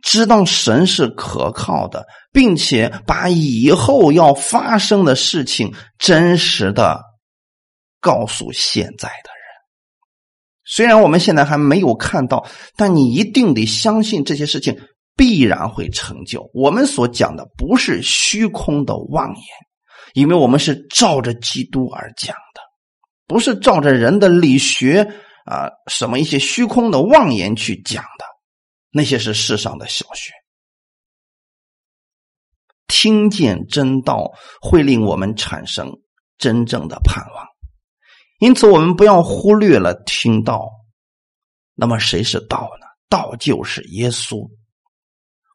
[0.03, 7.01] 知道神是可靠的，并且把以后要发生的事情真实的
[7.99, 9.39] 告诉现在的人。
[10.65, 14.79] 虽然我们现在还没有看到，但你一定得相信这些事情
[15.15, 16.49] 必然会成就。
[16.53, 19.43] 我们所讲的不是虚空的妄言，
[20.13, 22.61] 因为我们是照着基督而讲的，
[23.27, 25.07] 不是照着人的理学。
[25.45, 28.25] 啊，什么一些虚空的妄言去讲的，
[28.91, 30.31] 那些是世上的小学。
[32.85, 34.31] 听见真道
[34.61, 35.91] 会令我们产生
[36.37, 37.47] 真正的盼望，
[38.39, 40.69] 因此我们不要忽略了听道。
[41.75, 42.87] 那么谁是道呢？
[43.09, 44.49] 道就是耶稣。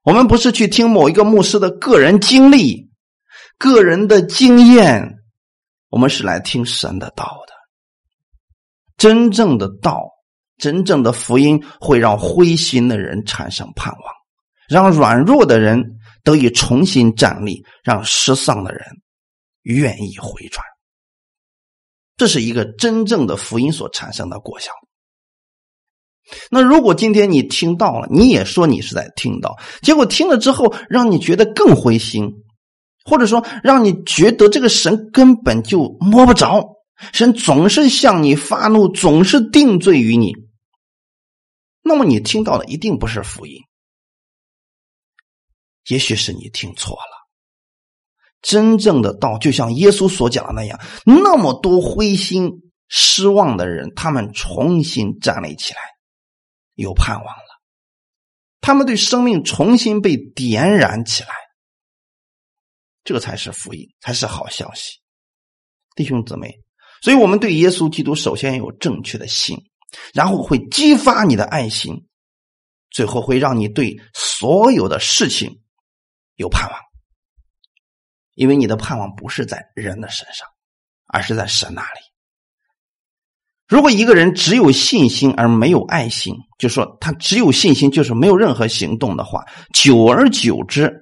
[0.03, 2.91] 我们不是去听某一个牧师的个人经历、
[3.59, 5.19] 个人的经验，
[5.89, 7.55] 我们是来听神的道的。
[8.97, 10.11] 真正的道，
[10.59, 14.03] 真正的福音会让灰心的人产生盼望，
[14.69, 15.83] 让软弱的人
[16.23, 18.85] 得以重新站立，让失丧的人
[19.63, 20.65] 愿意回转。
[22.17, 24.73] 这是一个真正的福音所产生的果效。
[26.51, 32.45] 那如果今天你听到了，你也说你是在听到，结果听了之后让你觉得更灰心，
[33.05, 36.77] 或者说让你觉得这个神根本就摸不着。
[37.13, 40.33] 神总是向你发怒，总是定罪于你。
[41.83, 43.61] 那么你听到的一定不是福音，
[45.89, 47.14] 也许是你听错了。
[48.45, 52.51] 真正的道，就像耶稣所讲的那样，那么多灰心
[52.89, 55.81] 失望的人，他们重新站立起来，
[56.75, 57.43] 有盼望了。
[58.61, 61.31] 他们对生命重新被点燃起来，
[63.03, 64.99] 这才是福音，才是好消息，
[65.97, 66.61] 弟兄姊妹。
[67.03, 69.59] 所以，我们对耶稣基督首先有正确的心，
[70.15, 72.07] 然后会激发你的爱心，
[72.91, 75.61] 最后会让你对所有的事情
[76.37, 76.81] 有盼望，
[78.35, 80.47] 因为你的盼望不是在人的身上，
[81.07, 82.01] 而是在神那里。
[83.67, 90.93] 如果一个人只有信心而没有爱心，就说他只有信心，就是没有任何行动的话，久而久之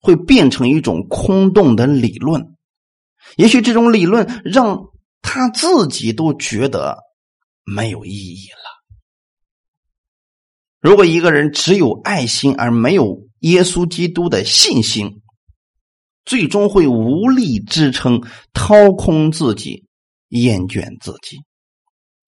[0.00, 2.56] 会变成一种空洞的理论。
[3.36, 4.90] 也许这种理论让。
[5.24, 6.98] 他自己都觉得
[7.64, 8.98] 没有意义了。
[10.80, 15.22] 如果一个人只有爱心而没有耶稣基督的信心，
[16.24, 18.20] 最终会无力支撑，
[18.52, 19.86] 掏空自己，
[20.28, 21.38] 厌倦自己。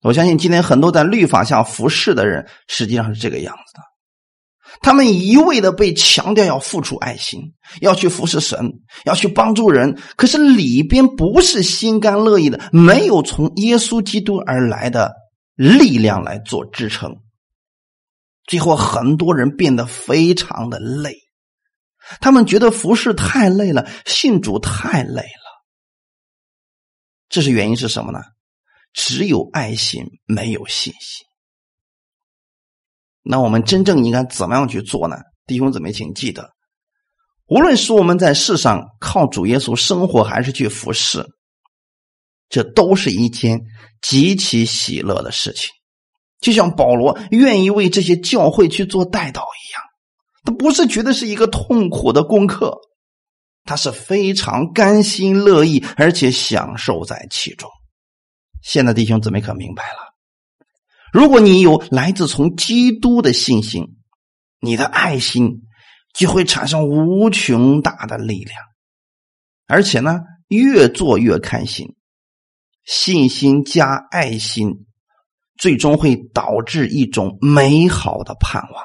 [0.01, 3.81] 我相信今天很多在律法下服侍的人，实际上是这个样子的。
[4.81, 8.73] 他们一味的被强调要付出爱心，要去服侍神，
[9.05, 15.13] 要去帮助人，可是里边不是心甘乐意的，没有从耶稣基督而来的
[15.55, 17.15] 力量来做支撑。
[18.45, 21.15] 最后，很多人变得非常的累，
[22.19, 25.45] 他们觉得服侍太累了，信主太累了。
[27.29, 28.19] 这是原因是什么呢？
[28.93, 31.25] 只有爱心，没有信心。
[33.21, 35.17] 那我们真正应该怎么样去做呢？
[35.47, 36.51] 弟兄姊妹，请记得，
[37.47, 41.25] 无论是我们在世上靠主耶稣生活，还是去服侍，
[42.49, 43.61] 这都是一件
[44.01, 45.71] 极其喜乐的事情。
[46.39, 49.81] 就像保罗愿意为这些教会去做代祷一样，
[50.45, 52.77] 他不是觉得是一个痛苦的功课，
[53.63, 57.69] 他是非常甘心乐意，而且享受在其中。
[58.61, 60.15] 现在弟兄姊妹可明白了。
[61.11, 63.95] 如果你有来自从基督的信心，
[64.59, 65.63] 你的爱心
[66.13, 68.59] 就会产生无穷大的力量，
[69.67, 71.95] 而且呢，越做越开心。
[72.83, 74.85] 信心加爱心，
[75.57, 78.83] 最终会导致一种美好的盼望，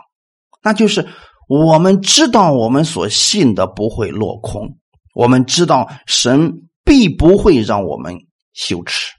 [0.63, 1.09] 那就是
[1.51, 4.79] 我们知道我们所信的不会落空，
[5.17, 8.17] 我们知道神必不会让我们
[8.53, 9.13] 羞耻。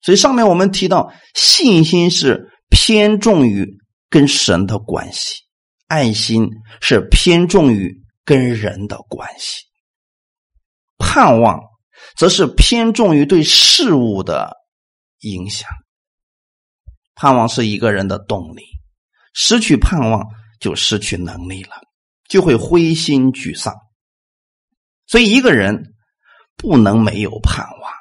[0.00, 3.66] 所以上面我们提到，信心是偏重于
[4.08, 5.42] 跟神的关系，
[5.88, 6.48] 爱心
[6.80, 9.64] 是偏重于跟人的关系，
[10.98, 11.60] 盼望
[12.14, 14.56] 则是偏重于对事物的
[15.22, 15.68] 影响。
[17.16, 18.62] 盼望是一个人的动力，
[19.32, 20.26] 失去盼望
[20.58, 21.70] 就失去能力了，
[22.28, 23.74] 就会灰心沮丧。
[25.06, 25.94] 所以一个人
[26.56, 27.92] 不能没有盼望。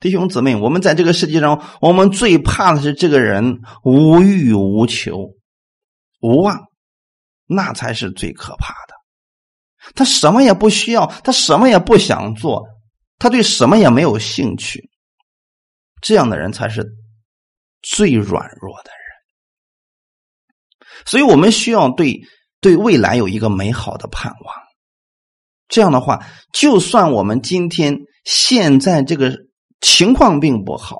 [0.00, 5.34] 弟兄姊妹，我们在这个世界上，我们最怕的是这个人无欲无求、
[6.20, 6.58] 无望，
[7.46, 8.94] 那才是最可怕的。
[9.94, 12.64] 他什么也不需要，他什么也不想做，
[13.18, 14.90] 他对什么也没有兴趣。
[16.00, 16.84] 这样的人才是
[17.82, 19.01] 最软弱的人。
[21.06, 22.20] 所以我们需要对
[22.60, 24.54] 对未来有一个美好的盼望。
[25.68, 29.36] 这样的话，就算我们今天现在这个
[29.80, 30.98] 情况并不好，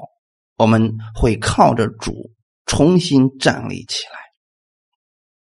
[0.57, 2.30] 我们会靠着主
[2.64, 4.18] 重新站立起来。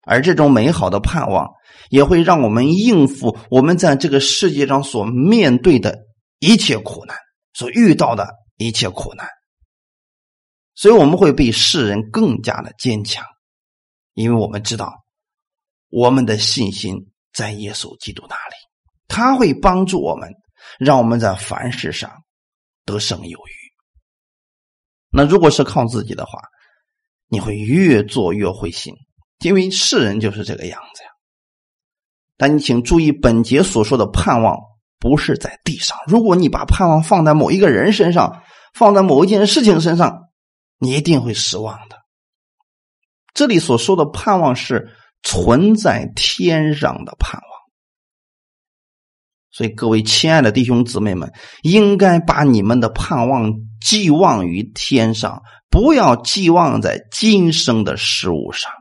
[0.03, 1.49] 而这种美好的盼望，
[1.89, 5.97] 也会让我们应付我们在这个世界上所面对的
[6.39, 7.17] 一切苦难，
[7.53, 9.27] 所遇到的一切苦难。
[10.75, 13.25] 所以，我们会比世人更加的坚强，
[14.17, 14.91] 因为我们知道
[15.89, 18.55] 我们的信心在耶稣基督那里，
[19.07, 20.33] 他会帮助我们，
[20.79, 22.11] 让我们在凡事上
[22.83, 23.53] 得胜有余。
[25.11, 26.39] 那如果是靠自己的话，
[27.27, 28.91] 你会越做越灰心。
[29.41, 31.09] 因为世人就是这个样子呀，
[32.37, 34.57] 但你请注意，本节所说的盼望
[34.97, 35.95] 不是在地上。
[36.07, 38.41] 如果你把盼望放在某一个人身上，
[38.73, 40.23] 放在某一件事情身上，
[40.79, 41.97] 你一定会失望的。
[43.37, 44.89] 这里所说的盼望是
[45.21, 47.49] 存在天上的盼望，
[49.51, 51.31] 所以各位亲爱的弟兄姊妹们，
[51.61, 58.71] 应该把你们的盼望寄望于天上，不要寄望在今生的事物上。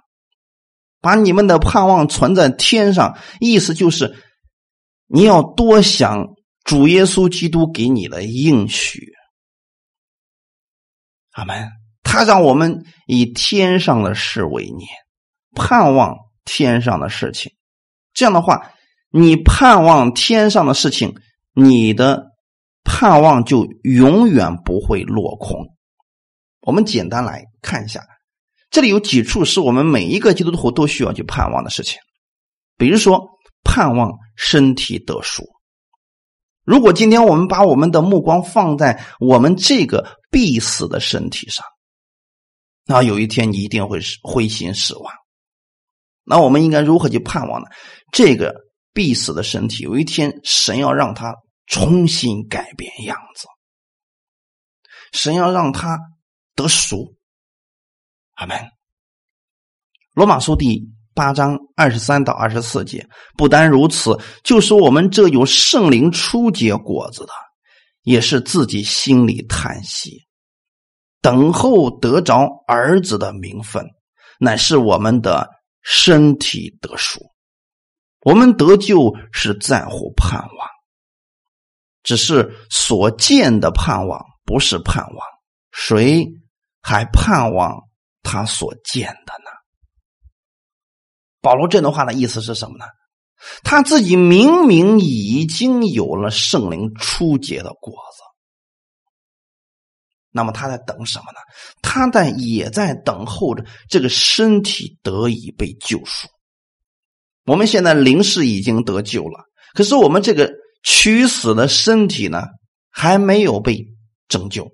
[1.03, 4.17] 把你们的盼望存在天上，意思就是
[5.07, 6.29] 你要多想
[6.65, 9.13] 主耶稣基督给你的应许。
[11.33, 11.86] 阿门。
[12.17, 14.89] 他让我们以天上的事为念，
[15.55, 17.53] 盼望天上的事情。
[18.15, 18.73] 这样的话，
[19.11, 21.15] 你盼望天上的事情，
[21.53, 22.29] 你的
[22.85, 25.67] 盼望就永远不会落空。
[26.63, 28.01] 我们简单来看一下。
[28.71, 31.99] 这里有几处是我们每一个基督徒都需要去盼望的事情，
[32.79, 33.29] 比如说
[33.63, 35.45] 盼望身体得赎。
[36.65, 41.63] 如果今天我们把我们的目光放在我们这个必死的身体上，
[42.87, 45.13] 那有一天你一定会是灰心失望。
[46.23, 47.67] 那我们应该如何去盼望呢？
[48.13, 48.55] 这个
[48.93, 51.35] 必死的身体，有一天神要让它
[51.67, 53.47] 重新改变样子，
[55.13, 55.99] 神要让它
[56.55, 57.17] 得赎。
[58.35, 58.57] 阿门。
[60.15, 60.83] 罗马书第
[61.15, 63.07] 八章二十三到二十四节，
[63.37, 67.33] 不单如此，就是我们这有圣灵初结果子的，
[68.03, 70.26] 也是自己心里叹息，
[71.27, 73.85] 等候得着儿子的名分，
[74.39, 75.51] 乃是我们的
[75.83, 77.21] 身体得赎。
[78.21, 80.69] 我们得救是在乎盼望，
[82.05, 85.19] 只是所见的盼望不是盼望，
[85.73, 86.25] 谁
[86.81, 87.77] 还盼望？
[88.23, 89.51] 他所见的呢？
[91.41, 92.85] 保罗这段话的意思是什么呢？
[93.65, 98.23] 他自己明明已经有了圣灵初结的果子，
[100.37, 101.39] 那么他在等什么呢？
[101.81, 106.29] 他在也在等候着这个身体得以被救赎。
[107.47, 112.43] 我们现在灵是已经得救了，可是我们这个屈死的身体呢，
[112.91, 113.87] 还没有被
[114.29, 114.69] 拯救。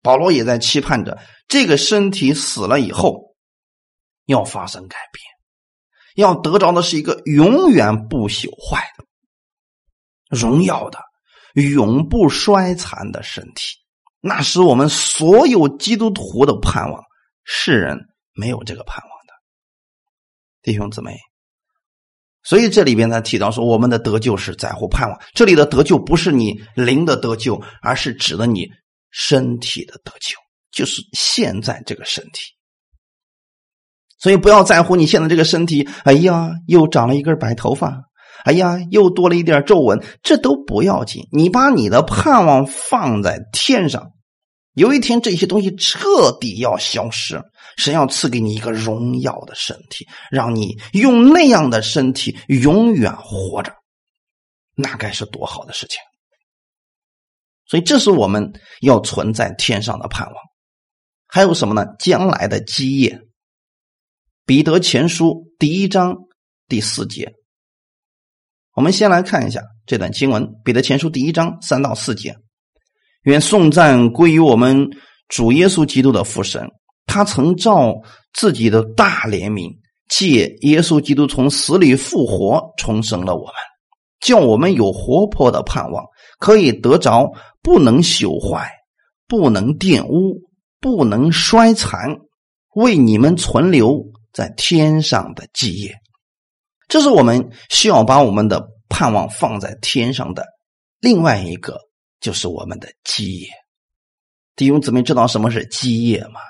[0.00, 3.34] 保罗也在期盼着这个身体死了以后
[4.24, 5.22] 要发生改变，
[6.14, 9.04] 要得着的是一个永远不朽坏的、
[10.34, 11.00] 荣耀的、
[11.52, 13.83] 永不衰残的身体。
[14.24, 17.02] 那是我们所有基督徒的盼望，
[17.44, 17.98] 世人
[18.32, 19.34] 没有这个盼望的，
[20.62, 21.16] 弟兄姊妹。
[22.42, 25.20] 所以这里边他提到说，我们的得救是在乎盼望。
[25.34, 28.68] 这里的得救不是你灵的得救，而是指的你。
[29.16, 30.36] 身体的得救，
[30.72, 32.50] 就是现在这个身体，
[34.18, 35.88] 所以不要在乎你现在这个身体。
[36.02, 38.03] 哎呀，又长了一根白头发，
[38.44, 41.26] 哎呀，又多了一点皱纹，这都不要紧。
[41.32, 44.12] 你把你的盼望放在天上，
[44.74, 47.42] 有一天这些东西彻底要消失，
[47.76, 53.72] 神要赐给你一个荣耀的身体，让你用那样的身体永远活着，
[54.74, 55.98] 那该是多好的事情！
[57.66, 60.36] 所以，这是我们要存在天上的盼望。
[61.26, 61.86] 还有什么呢？
[61.98, 63.22] 将来的基业。
[64.44, 66.14] 彼得前书第一章
[66.68, 67.32] 第四节，
[68.74, 70.46] 我们先来看一下这段经文。
[70.64, 72.34] 彼得前书第一章三到四节：
[73.22, 74.88] 愿颂赞归于我们
[75.28, 76.68] 主耶稣基督的父神，
[77.06, 77.94] 他曾照
[78.32, 79.70] 自己的大怜悯，
[80.08, 83.54] 借耶稣基督从死里复活，重生了我们，
[84.20, 86.04] 叫我们有活泼的盼望，
[86.38, 87.30] 可以得着。
[87.62, 88.70] 不能朽坏，
[89.26, 90.42] 不能玷污，
[90.82, 92.14] 不能衰残，
[92.74, 94.04] 为你们存留
[94.34, 95.94] 在天上的基业。
[96.88, 100.44] 这是我们需要把我们的盼望放在天上的
[101.00, 101.78] 另外一个，
[102.20, 103.48] 就是我们的基业。
[104.56, 106.40] 弟兄姊妹，知道什么是基业吗？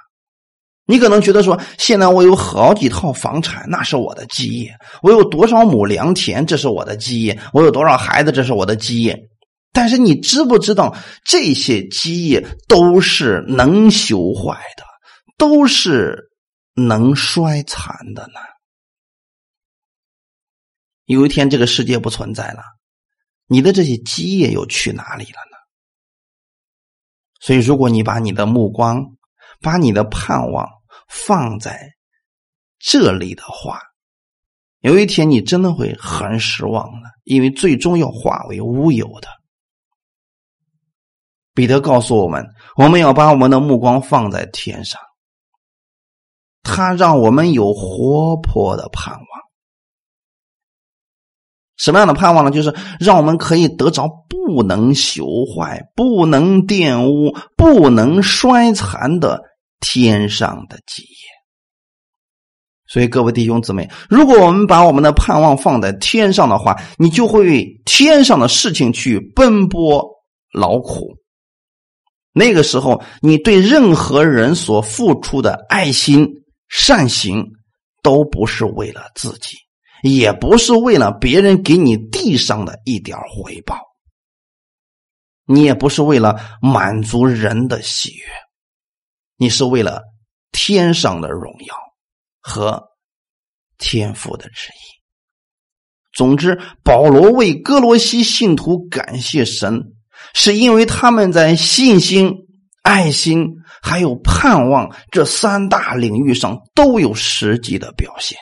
[0.87, 4.71] 你可能觉得说，现在我有好几套房产，那是我的基业；
[5.03, 9.19] 我有多少亩良田，这是我的基业；我有多少孩子，这是我的基业。
[9.73, 14.85] 但是你知不知道，这些基业都是能朽坏的，
[15.39, 16.31] 都是
[16.75, 18.41] 能衰残的呢？
[21.07, 22.63] 有一天，这个世界不存在了，
[23.47, 25.57] 你的这些基业又去哪里了呢？
[27.41, 29.05] 所以，如果你把你的目光，
[29.61, 30.67] 把你的盼望
[31.09, 31.93] 放在
[32.79, 33.81] 这里的话，
[34.81, 39.29] 有一天你真的会很失望的，因为最终要化为乌有的。
[41.53, 42.47] 彼得告诉我们，
[42.77, 45.01] 我们要把我们的目光放在天上，
[46.63, 49.24] 他让我们有活泼的盼望。
[51.77, 52.51] 什么样的盼望呢？
[52.51, 59.43] 就是让我们可以得着不能朽坏、不能玷污、不能衰残的
[59.81, 61.09] 天上的基业。
[62.87, 70.05] 所以，各位弟兄姊妹，如果我们把我们的盼望放在天上的话，你就会为天上的事情去奔波
[70.53, 71.17] 劳苦。
[72.33, 76.29] 那个时候，你对任何人所付出的爱心、
[76.69, 77.45] 善行，
[78.03, 79.57] 都不是为了自己。
[80.13, 83.79] 也不是为了别人给你地上的一点回报，
[85.47, 88.25] 你也不是为了满足人的喜悦，
[89.37, 90.03] 你是为了
[90.53, 91.75] 天上的荣耀
[92.41, 92.83] 和
[93.79, 94.95] 天赋的旨意。
[96.13, 99.95] 总之，保罗为哥罗西信徒感谢神，
[100.35, 102.33] 是因为他们在信心、
[102.83, 103.47] 爱心
[103.83, 108.39] 还有盼望这三大领域上都有实际的表现。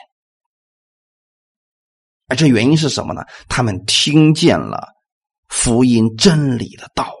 [2.33, 3.21] 而这原因是什么呢？
[3.47, 4.87] 他们听见了
[5.49, 7.13] 福音真理的道，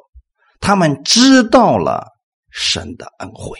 [0.59, 2.07] 他们知道了
[2.49, 3.59] 神的恩惠。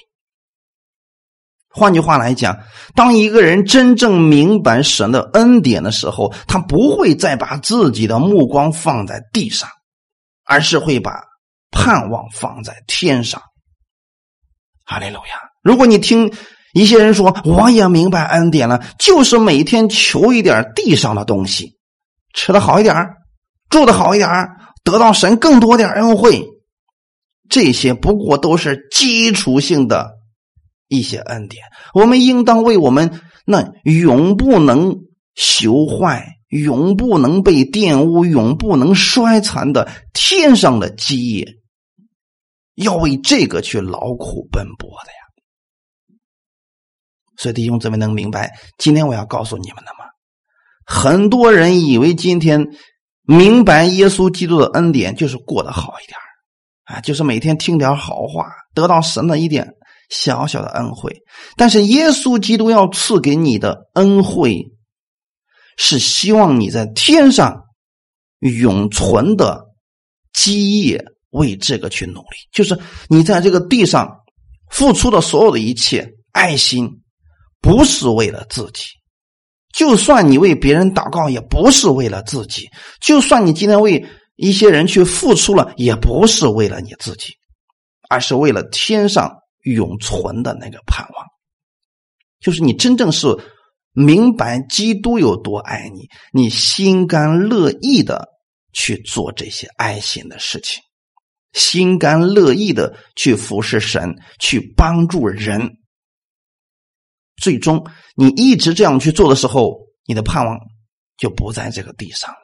[1.70, 2.58] 换句话来讲，
[2.96, 9.70] 当一个人真正明白神的恩典的时候，他不会再把自己的目光放在地上，
[10.46, 11.24] 而是会把
[11.70, 13.40] 盼望放在天上。
[14.86, 15.40] 哈利路亚！
[15.62, 16.34] 如果你听。
[16.74, 21.78] 一些人说：“我也明白恩典了，就是每天求一点地上的东西，
[22.34, 22.96] 吃的好一点
[23.70, 24.28] 住的好一点
[24.84, 26.48] 得到神更多点恩惠。
[27.48, 30.14] 这些不过都是基础性的
[30.88, 31.64] 一些恩典。
[31.94, 34.96] 我们应当为我们那永不能
[35.38, 41.46] 朽坏、永不能被玷污、永不能衰残的天上的基业，
[42.74, 45.18] 要为这个去劳苦奔波的呀。”
[47.44, 50.06] 所以弟兄姊妹能明白今天我要告诉你们的吗？
[50.86, 52.66] 很多人以为今天
[53.24, 56.18] 明白耶稣基督的恩典就是过得好一点
[56.86, 59.74] 啊，就是每天听点好话，得到神的一点
[60.10, 61.14] 小小的恩惠。
[61.58, 64.72] 但是耶稣基督要赐给你的恩惠，
[65.78, 67.62] 是希望你在天上
[68.40, 69.66] 永存的
[70.32, 72.38] 基业，为这个去努力。
[72.54, 72.80] 就是
[73.10, 74.10] 你在这个地上
[74.70, 77.03] 付出的所有的一切爱心。
[77.64, 78.84] 不是为了自己，
[79.74, 82.68] 就算你为别人祷告，也不是为了自己；
[83.00, 84.06] 就算你今天为
[84.36, 87.34] 一些人去付出了，也不是为了你自己，
[88.10, 89.34] 而是为了天上
[89.64, 91.26] 永存的那个盼望。
[92.42, 93.28] 就是你真正是
[93.94, 98.28] 明白基督有多爱你，你心甘乐意的
[98.74, 100.82] 去做这些爱心的事情，
[101.54, 105.78] 心甘乐意的去服侍神，去帮助人。
[107.44, 107.86] 最终，
[108.16, 110.58] 你一直这样去做的时候，你的盼望
[111.18, 112.38] 就不在这个地上了。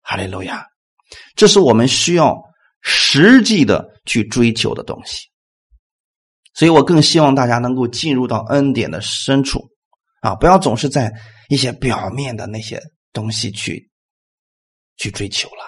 [0.00, 0.64] 哈利路亚！
[1.34, 2.34] 这是我们需要
[2.80, 5.28] 实际的去追求的东西。
[6.54, 9.68] 所以我更希望大家能够进入到恩典的深处
[10.22, 11.12] 啊，不要总是在
[11.50, 12.80] 一些表面的那些
[13.12, 13.90] 东西去
[14.96, 15.66] 去追求了。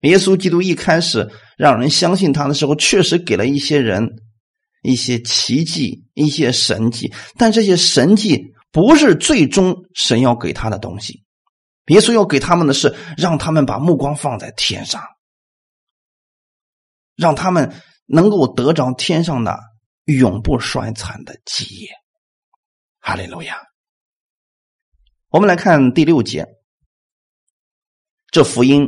[0.00, 4.10] 耶稣基督一开始让人相信他的时候，确实给了一些人。
[4.82, 11.24] 一些奇迹，一些神迹，但这些神迹不是最终神要给他的东西。
[11.86, 15.02] 耶稣要给他们的是，让他们把目光放在天上，
[17.16, 17.74] 让他们
[18.06, 19.58] 能够得着天上的
[20.04, 21.88] 永不衰残的基业。
[23.00, 23.60] 哈利路亚！
[25.30, 26.46] 我们来看第六节，
[28.30, 28.86] 这福音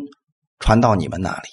[0.60, 1.48] 传到你们那里，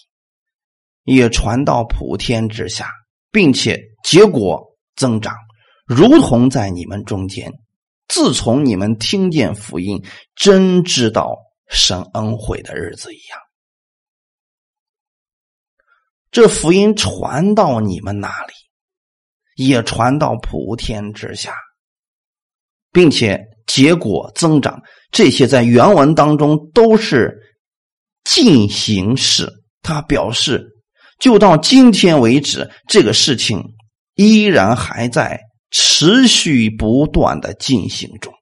[1.04, 2.92] 也传到普天之下。
[3.32, 5.34] 并且结果增长，
[5.86, 7.52] 如同在你们中间。
[8.08, 10.04] 自从你们听见福音，
[10.36, 13.40] 真知道神恩惠的日子一样，
[16.32, 18.54] 这福音传到你们那里，
[19.64, 21.54] 也传到普天之下，
[22.92, 24.82] 并且结果增长。
[25.12, 27.38] 这些在原文当中都是
[28.24, 29.52] 进行式，
[29.84, 30.79] 它表示
[31.20, 33.64] 就到今天为止，这个事情
[34.16, 35.40] 依然还在
[35.70, 38.34] 持续不断的进行中，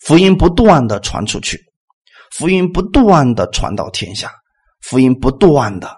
[0.00, 1.58] 福音不断的传出去，
[2.32, 4.30] 福音不断的传到天下，
[4.82, 5.90] 福音不断的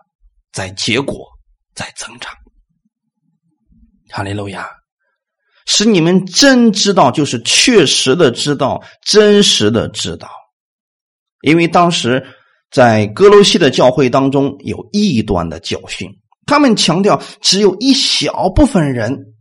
[0.53, 1.27] 在结果
[1.75, 2.33] 在增长。
[4.11, 4.69] 哈利路亚。
[5.65, 10.29] 使你们真知道，就是确实的知道，真实的知道。
[11.43, 12.27] 因为当时
[12.73, 16.09] 在哥罗西的教会当中有异端的教训，
[16.47, 19.35] 他们强调只有一小部分人，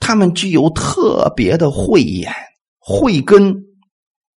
[0.00, 2.32] 他们具有特别的慧眼、
[2.78, 3.54] 慧根，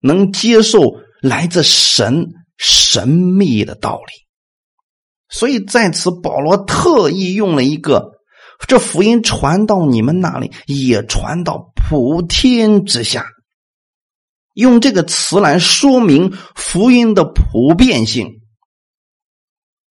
[0.02, 0.82] 能接受
[1.22, 4.14] 来自神神秘的道理。
[5.30, 8.12] 所以在此，保罗特意用了一个。
[8.68, 13.26] 这福音传到你们那里，也传到普天之下。
[14.54, 18.41] 用这个词来说明福音的普遍性，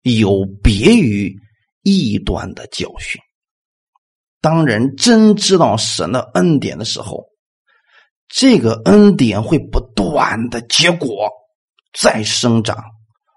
[0.01, 1.35] 有别于
[1.83, 3.21] 异端的教训。
[4.41, 7.25] 当人真知道神的恩典的时候，
[8.27, 11.29] 这个恩典会不断的结果，
[11.93, 12.77] 再生长。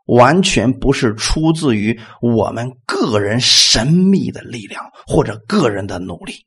[0.07, 6.45] 完全不是出自于我们个人神秘的力量或者个人的努力，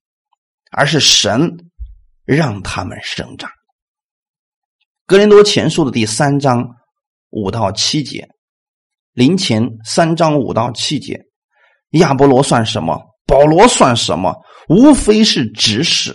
[0.71, 1.49] 而是神
[2.25, 3.49] 让他们生长。
[5.07, 6.67] 格林多前书的第三章
[7.29, 8.27] 五到七节，
[9.15, 11.17] 林前三章五到七节，
[11.91, 12.99] 亚波罗算什么？
[13.25, 14.35] 保罗算什么？
[14.67, 16.13] 无非是指使，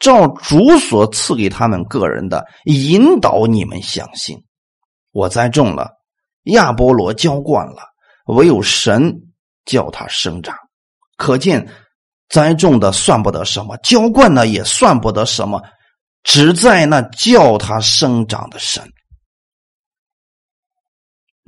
[0.00, 4.36] 照主所赐给他们个人的引导，你们相信。
[5.12, 5.92] 我栽种了。
[6.46, 7.82] 亚波罗浇灌了，
[8.26, 9.14] 唯有神
[9.64, 10.56] 叫他生长。
[11.16, 11.68] 可见
[12.28, 15.62] 栽种的算不得什么，浇灌的也算不得什么，
[16.24, 18.82] 只在那叫他生长的神。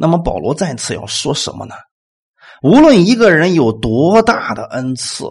[0.00, 1.74] 那么保罗再次要说什么呢？
[2.62, 5.26] 无论一个人有多大的恩赐，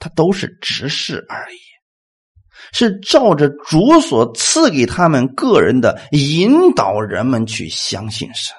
[0.00, 1.58] 他都是执事而已。
[2.72, 8.56] 是照着主所赐给他们个人的引导人们去相信神。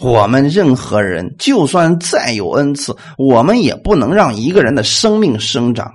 [0.00, 5.92] 我们任何人就算再有恩赐，我们也不能让一个人的生命生长。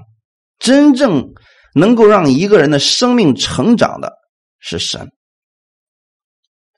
[0.59, 1.33] 真正
[1.73, 4.13] 能够让一个人的生命成长的
[4.59, 5.09] 是神。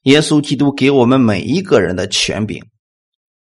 [0.03, 2.63] 耶稣基督给我们每一个人的权柄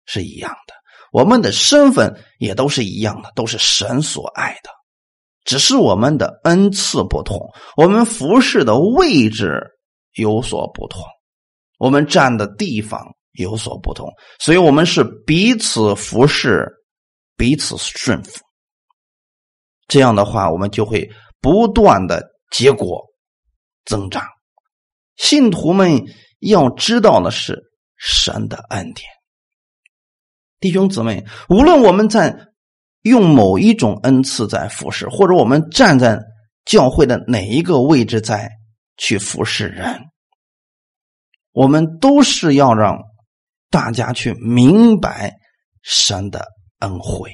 [0.07, 0.74] 是一样的，
[1.12, 4.70] 我们的身份也都是一样的，都是神所爱的。
[5.44, 7.38] 只是我们的恩赐不同，
[7.76, 9.62] 我们服侍的位置
[10.14, 11.02] 有所不同，
[11.78, 16.66] 我们站的地方有所不同，所以我们是彼此服侍，
[17.36, 18.40] 彼此顺服。
[19.86, 21.11] 这样的话，我们就会
[21.42, 23.05] 不断的结果
[23.84, 24.24] 增长。
[25.16, 26.02] 信徒们
[26.49, 27.62] 要知道的是
[27.97, 29.09] 神的恩典，
[30.61, 32.49] 弟兄姊妹，无论我们在。
[33.05, 36.18] 用某一种恩赐在服侍，或者我们站在
[36.64, 38.51] 教会的哪一个位置在
[38.97, 40.01] 去服侍人，
[41.53, 42.97] 我们都是要让
[43.68, 45.34] 大家去明白
[45.82, 46.47] 神的
[46.78, 47.30] 恩惠。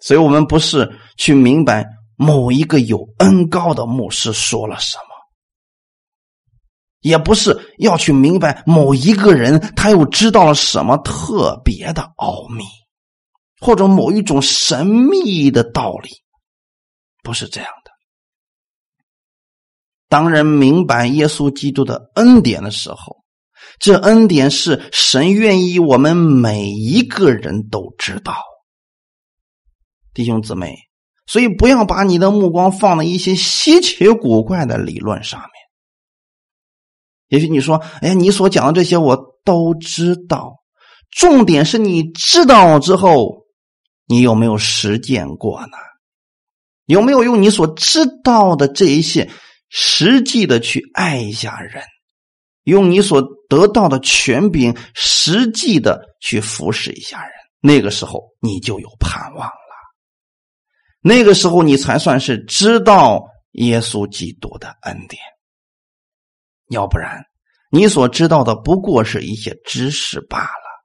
[0.00, 1.86] 所以，我们不是去明白
[2.16, 5.07] 某一个有恩高的牧师说了什么，
[7.00, 12.64] 也不是要去明白某一个人他又知道了什么特别的奥秘。
[13.60, 16.10] 或者某一种神秘的道理，
[17.24, 17.90] 不是这样的。
[20.08, 23.24] 当人明白耶稣基督的恩典的时候，
[23.80, 28.36] 这恩典是神愿意我们每一个人都知道，
[30.14, 30.76] 弟兄姊妹。
[31.26, 35.50] 所以不要把你的目光放在一些稀奇古怪的理论上面。
[37.28, 40.56] 也许你说：“哎，你所讲的这些我都知道。”
[41.10, 43.46] 重点是你知道之后。
[44.10, 45.76] 你有没有实践过呢？
[46.86, 49.28] 有没有用你所知道的这一些
[49.68, 51.84] 实际的去爱一下人，
[52.64, 57.32] 用你所得到的权柄实际的去服侍一下人？
[57.60, 59.52] 那个时候你就有盼望了。
[61.02, 63.22] 那个时候你才算是知道
[63.52, 65.20] 耶稣基督的恩典。
[66.68, 67.24] 要不然，
[67.70, 70.84] 你所知道的不过是一些知识罢了，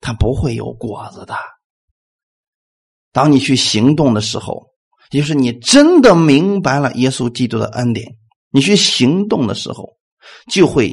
[0.00, 1.36] 它不会有果子的。
[3.12, 4.68] 当你去行动的时候，
[5.10, 8.16] 也就是你真的明白了耶稣基督的恩典。
[8.50, 9.96] 你去行动的时候，
[10.50, 10.92] 就会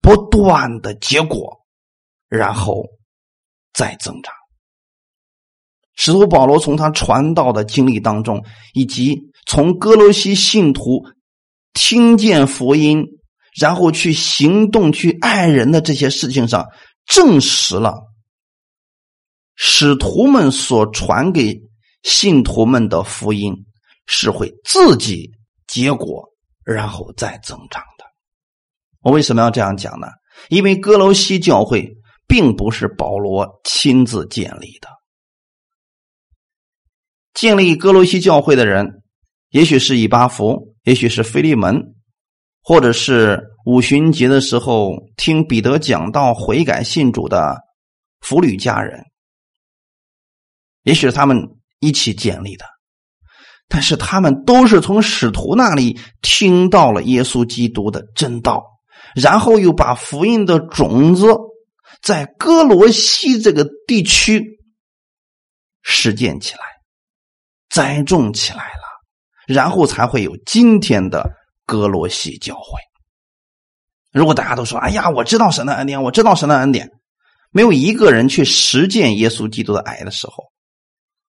[0.00, 1.64] 不断的结果，
[2.28, 2.84] 然后
[3.72, 4.32] 再增长。
[5.94, 11.04] 使徒保罗从他传道的经历当中，以及从哥罗西信徒
[11.74, 13.04] 听见福音，
[13.60, 16.66] 然后去行动、去爱人的这些事情上，
[17.06, 17.94] 证实了
[19.54, 21.60] 使徒们所传给
[22.02, 23.54] 信徒们的福音
[24.06, 25.30] 是会自己
[25.66, 26.30] 结果，
[26.64, 28.04] 然后再增长的。
[29.00, 30.06] 我为什么要这样讲呢？
[30.48, 31.96] 因为哥罗西教会
[32.26, 34.88] 并不是保罗亲自建立的。
[37.34, 39.02] 建立哥罗西教会的人，
[39.50, 41.94] 也许是以巴弗，也许是菲利门，
[42.62, 47.56] 或者是五旬节的时候听彼得讲道悔改信主的
[48.20, 49.02] 弗吕家人，
[50.82, 51.36] 也许是他们
[51.80, 52.64] 一起建立的。
[53.68, 58.62] 但是他们都是从使徒那里听到了耶稣基督的真道，
[59.14, 61.26] 然后又把福音的种子
[62.02, 64.42] 在哥罗西这个地区
[65.82, 66.60] 实践起来。
[67.70, 68.84] 栽种起来了，
[69.46, 71.30] 然后才会有今天的
[71.66, 72.78] 哥罗西教会。
[74.12, 76.90] 如果大家都说：“哎呀，我知道神的恩典，我知道神的恩典”，
[77.50, 80.52] 没有一个人去实践耶稣基督的爱的时候，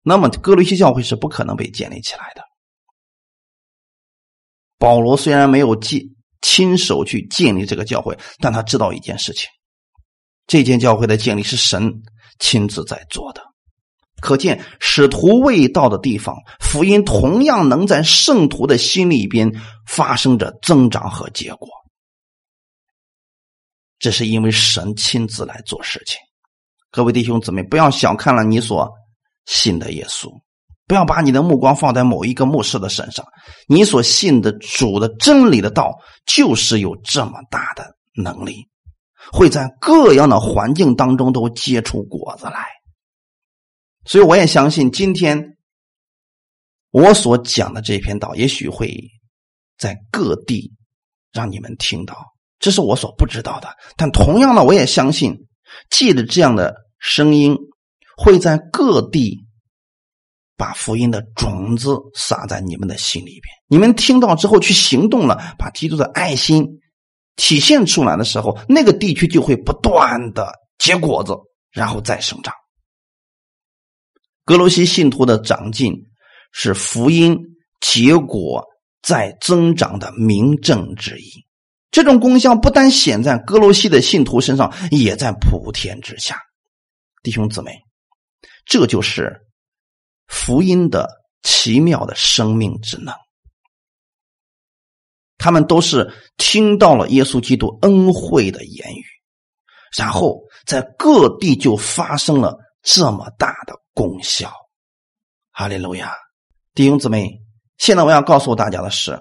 [0.02, 2.44] 那么哥罗西教会是不可能被建立起来的。
[4.78, 6.02] 保罗虽然没有建
[6.42, 9.48] 亲手去建立这个教会，但他知道一件事情：
[10.46, 11.90] 这间教会的建立是神
[12.40, 13.42] 亲自在做的。
[14.24, 19.52] 可见，使徒未到的地方，福音同样能在圣徒的心里边
[19.86, 21.68] 发生着增长和结果。
[24.00, 26.18] 这是因为神亲自来做事情。
[26.90, 28.90] 各位弟兄姊妹，不要小看了你所
[29.46, 30.30] 信的耶稣，
[30.88, 33.26] 不要把你的目光放在某一个牧师的身上。
[33.68, 38.70] 你所信的主的真理的道，就是有这么大的能力，
[39.34, 42.68] 会在各样的环境当中都结出果子来。
[44.06, 45.56] 所以我也相信，今天
[46.92, 48.94] 我所讲的这篇道，也许会
[49.78, 50.72] 在各地
[51.32, 52.16] 让你们听到，
[52.60, 53.70] 这是我所不知道的。
[53.96, 55.36] 但同样的，我也相信，
[55.90, 57.58] 借着这样的声音，
[58.18, 59.46] 会在各地
[60.56, 63.44] 把福音的种子撒在你们的心里边。
[63.68, 66.68] 你们听到之后去行动了，把基督的爱心
[67.36, 71.34] 体现出来的时候，那个地区就会不断的结果子，
[71.72, 72.54] 然后再生长。
[74.46, 75.94] 格罗西信徒的长进
[76.52, 77.38] 是福音
[77.80, 78.66] 结果
[79.02, 81.46] 在增长的明证之一。
[81.92, 86.40] 这种功效不单显在格罗西的信徒身上，也在普天之下。
[87.22, 87.72] 弟兄姊妹，
[88.66, 89.42] 这就是
[90.28, 91.08] 福音的
[91.44, 93.14] 奇妙的生命之能。
[95.38, 99.04] 他们都是听到了耶稣基督恩惠的言语，
[99.98, 103.82] 然后在各地就发生了这么大的。
[103.96, 104.52] 功效，
[105.52, 106.14] 哈利路亚，
[106.74, 107.44] 弟兄姊妹，
[107.78, 109.20] 现在我要告诉大家的是，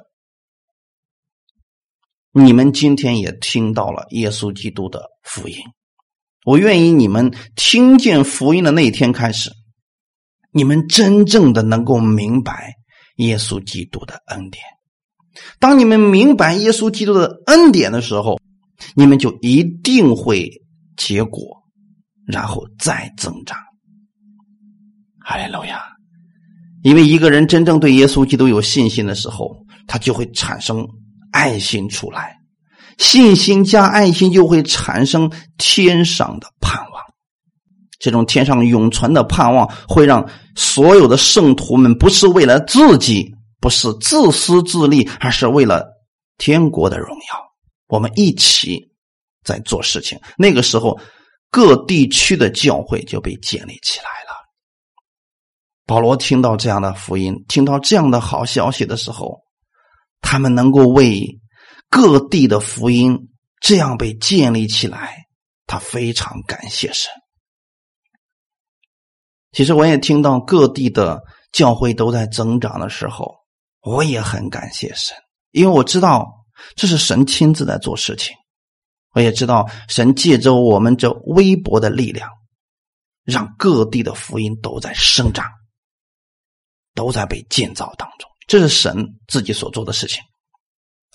[2.33, 5.59] 你们今天也听到了耶稣基督的福音。
[6.47, 9.53] 我愿意你们听见福音的那一天开始，
[10.53, 12.73] 你们真正的能够明白
[13.17, 14.65] 耶稣基督的恩典。
[15.59, 18.41] 当你们明白耶稣基督的恩典的时候，
[18.97, 20.51] 你们就一定会
[20.97, 21.62] 结果，
[22.27, 23.59] 然后再增长。
[25.25, 25.83] 哈利路亚！
[26.83, 29.57] 因为一个人真正对耶稣基督有信心的时候，
[29.87, 30.85] 他就会产生
[31.31, 32.37] 爱心出来，
[32.99, 37.03] 信心加爱心就会产生天上的盼望。
[38.01, 45.87] 这种天上永存的盼望，会让所有的圣徒们不是为了自己，不是自私自利，而是为了
[46.37, 47.41] 天国的荣耀。
[47.87, 48.91] 我们一起
[49.45, 50.99] 在做事情，那个时候
[51.53, 54.33] 各地区的教会就被建立起来了。
[55.85, 59.43] 保罗听到这样的福音，听到这样的好消息的时候，
[60.23, 61.39] 他们能够为
[61.91, 63.29] 各地的福音
[63.61, 65.27] 这样被建立起来，
[65.67, 67.13] 他非常感谢神。
[69.51, 71.23] 其实我也听到各地的
[71.53, 73.35] 教会都在增长的时候，
[73.83, 75.15] 我也很感谢神，
[75.51, 76.27] 因为我知道
[76.77, 78.35] 这是神亲自在做事情。
[79.13, 82.29] 我也知道神借着我们这微薄的力量，
[83.25, 85.47] 让各地的福音都在生长。
[86.95, 90.23] 都在被建造当中，这是神自己所做的事情，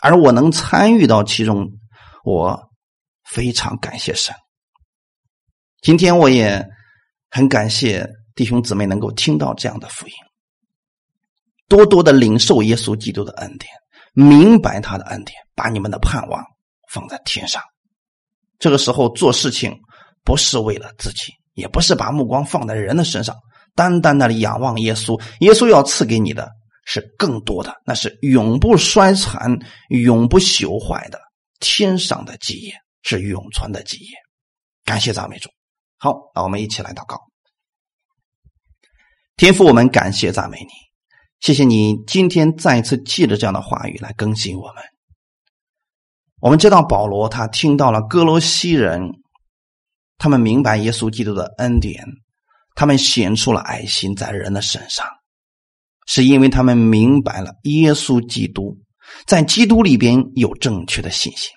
[0.01, 1.69] 而我能参与到其中，
[2.23, 2.59] 我
[3.25, 4.33] 非常感谢神。
[5.83, 6.67] 今天我也
[7.29, 10.13] 很感谢弟兄姊妹能够听到这样的福音，
[11.67, 13.71] 多多的领受耶稣基督的恩典，
[14.13, 16.43] 明白他的恩典，把你们的盼望
[16.91, 17.61] 放在天上。
[18.59, 19.73] 这个时候做事情
[20.23, 23.35] 不是为了自己，也不是把目光放在人的身上。
[23.75, 26.49] 单单的仰望耶稣，耶稣要赐给你的
[26.85, 29.55] 是更多的，那是永不衰残、
[29.89, 31.19] 永不朽坏的
[31.59, 34.09] 天上的基业，是永存的基业。
[34.83, 35.49] 感谢赞美主。
[35.99, 37.19] 好，那我们一起来祷告。
[39.35, 40.69] 天父，我们感谢赞美你，
[41.39, 44.83] 谢谢你今天再次借着这样的话语来更新我们。
[46.39, 49.01] 我们知道保罗他听到了哥罗西人，
[50.17, 52.03] 他们明白耶稣基督的恩典，
[52.75, 55.07] 他们显出了爱心在人的身上，
[56.05, 58.77] 是因为他们明白了耶稣基督
[59.25, 61.51] 在基督里边有正确的信心，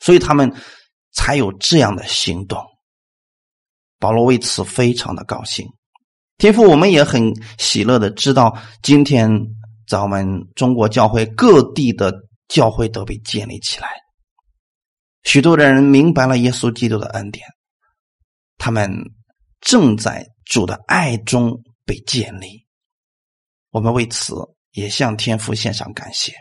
[0.00, 0.52] 所以他们
[1.12, 2.60] 才有这样的行动。
[4.00, 5.68] 保罗为此非常的高兴。
[6.38, 9.30] 天父，我们也很喜乐的知道，今天
[9.86, 12.12] 在我们中国教会各地的
[12.50, 13.88] 教会都被建立起来，
[15.22, 17.46] 许多人明白了耶稣基督的恩典，
[18.58, 18.92] 他们
[19.60, 22.66] 正在主的爱中被建立。
[23.70, 24.34] 我们为此
[24.72, 26.34] 也向天父献上感谢，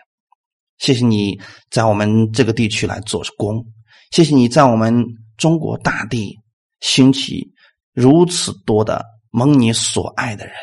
[0.79, 1.39] 谢谢你
[1.69, 3.63] 在我们这个地区来做工，
[4.11, 5.05] 谢谢你在我们
[5.37, 6.35] 中国大地
[6.79, 7.53] 兴起
[7.93, 9.05] 如此多的。
[9.31, 10.55] 蒙你所爱的人，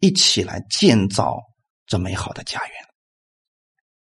[0.00, 1.40] 一起来建造
[1.86, 2.89] 这美好的家园。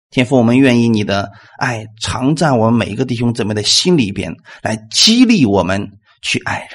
[0.10, 5.88] 天父，我们愿意你的爱常在我们每一个弟兄姊妹的心里边，来激励我们
[6.22, 6.70] 去爱人，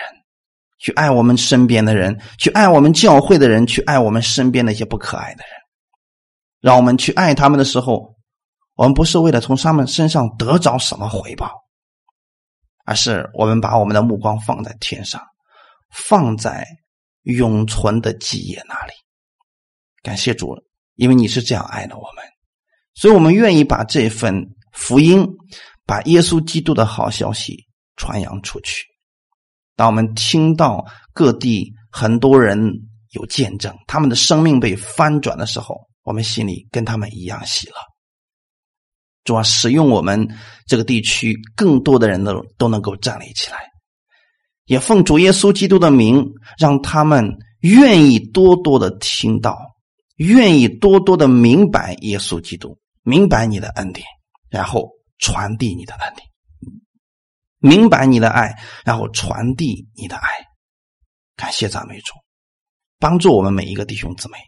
[0.78, 5.52] 去爱我们身边的人，去爱我们教会的人，去爱我们身边那些不可爱的人。
[6.60, 8.14] 让我们去爱他们的时候，
[8.74, 11.50] 我们不是为了从他们身上得着什么回报，
[12.84, 15.20] 而是我们把我们的目光放在天上，
[15.90, 16.66] 放在。
[17.24, 18.92] 永存的基业那里？
[20.02, 20.54] 感谢主，
[20.96, 22.22] 因为你是这样爱的我们，
[22.94, 25.26] 所以我们愿意把这份福音，
[25.84, 27.66] 把耶稣基督的好消息
[27.96, 28.84] 传扬出去。
[29.76, 32.58] 当我们听到各地很多人
[33.10, 37.74] 有见证，他们的生命被翻转的时候，我们心里跟他们一样喜乐。
[39.24, 40.28] 主啊，使用我们
[40.66, 43.58] 这个地区更多的人都都能够站立起来。
[44.66, 46.24] 也奉主耶稣基督的名，
[46.58, 49.58] 让他们愿意多多的听到，
[50.16, 54.04] 愿意多多的明白耶稣基督，明白你的恩典，
[54.48, 56.28] 然后传递你的恩典，
[57.58, 60.28] 明白你的爱，然后传递你的爱。
[61.36, 62.14] 感谢赞美主，
[62.98, 64.38] 帮助我们每一个弟兄姊妹，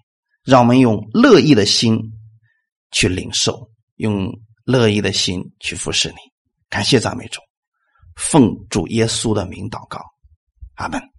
[0.43, 1.99] 让我们用乐意的心
[2.91, 4.33] 去领受，用
[4.65, 6.17] 乐意的心去服侍你。
[6.69, 7.41] 感谢赞美主。
[8.17, 10.01] 奉主耶稣的名祷告，
[10.77, 11.16] 阿门。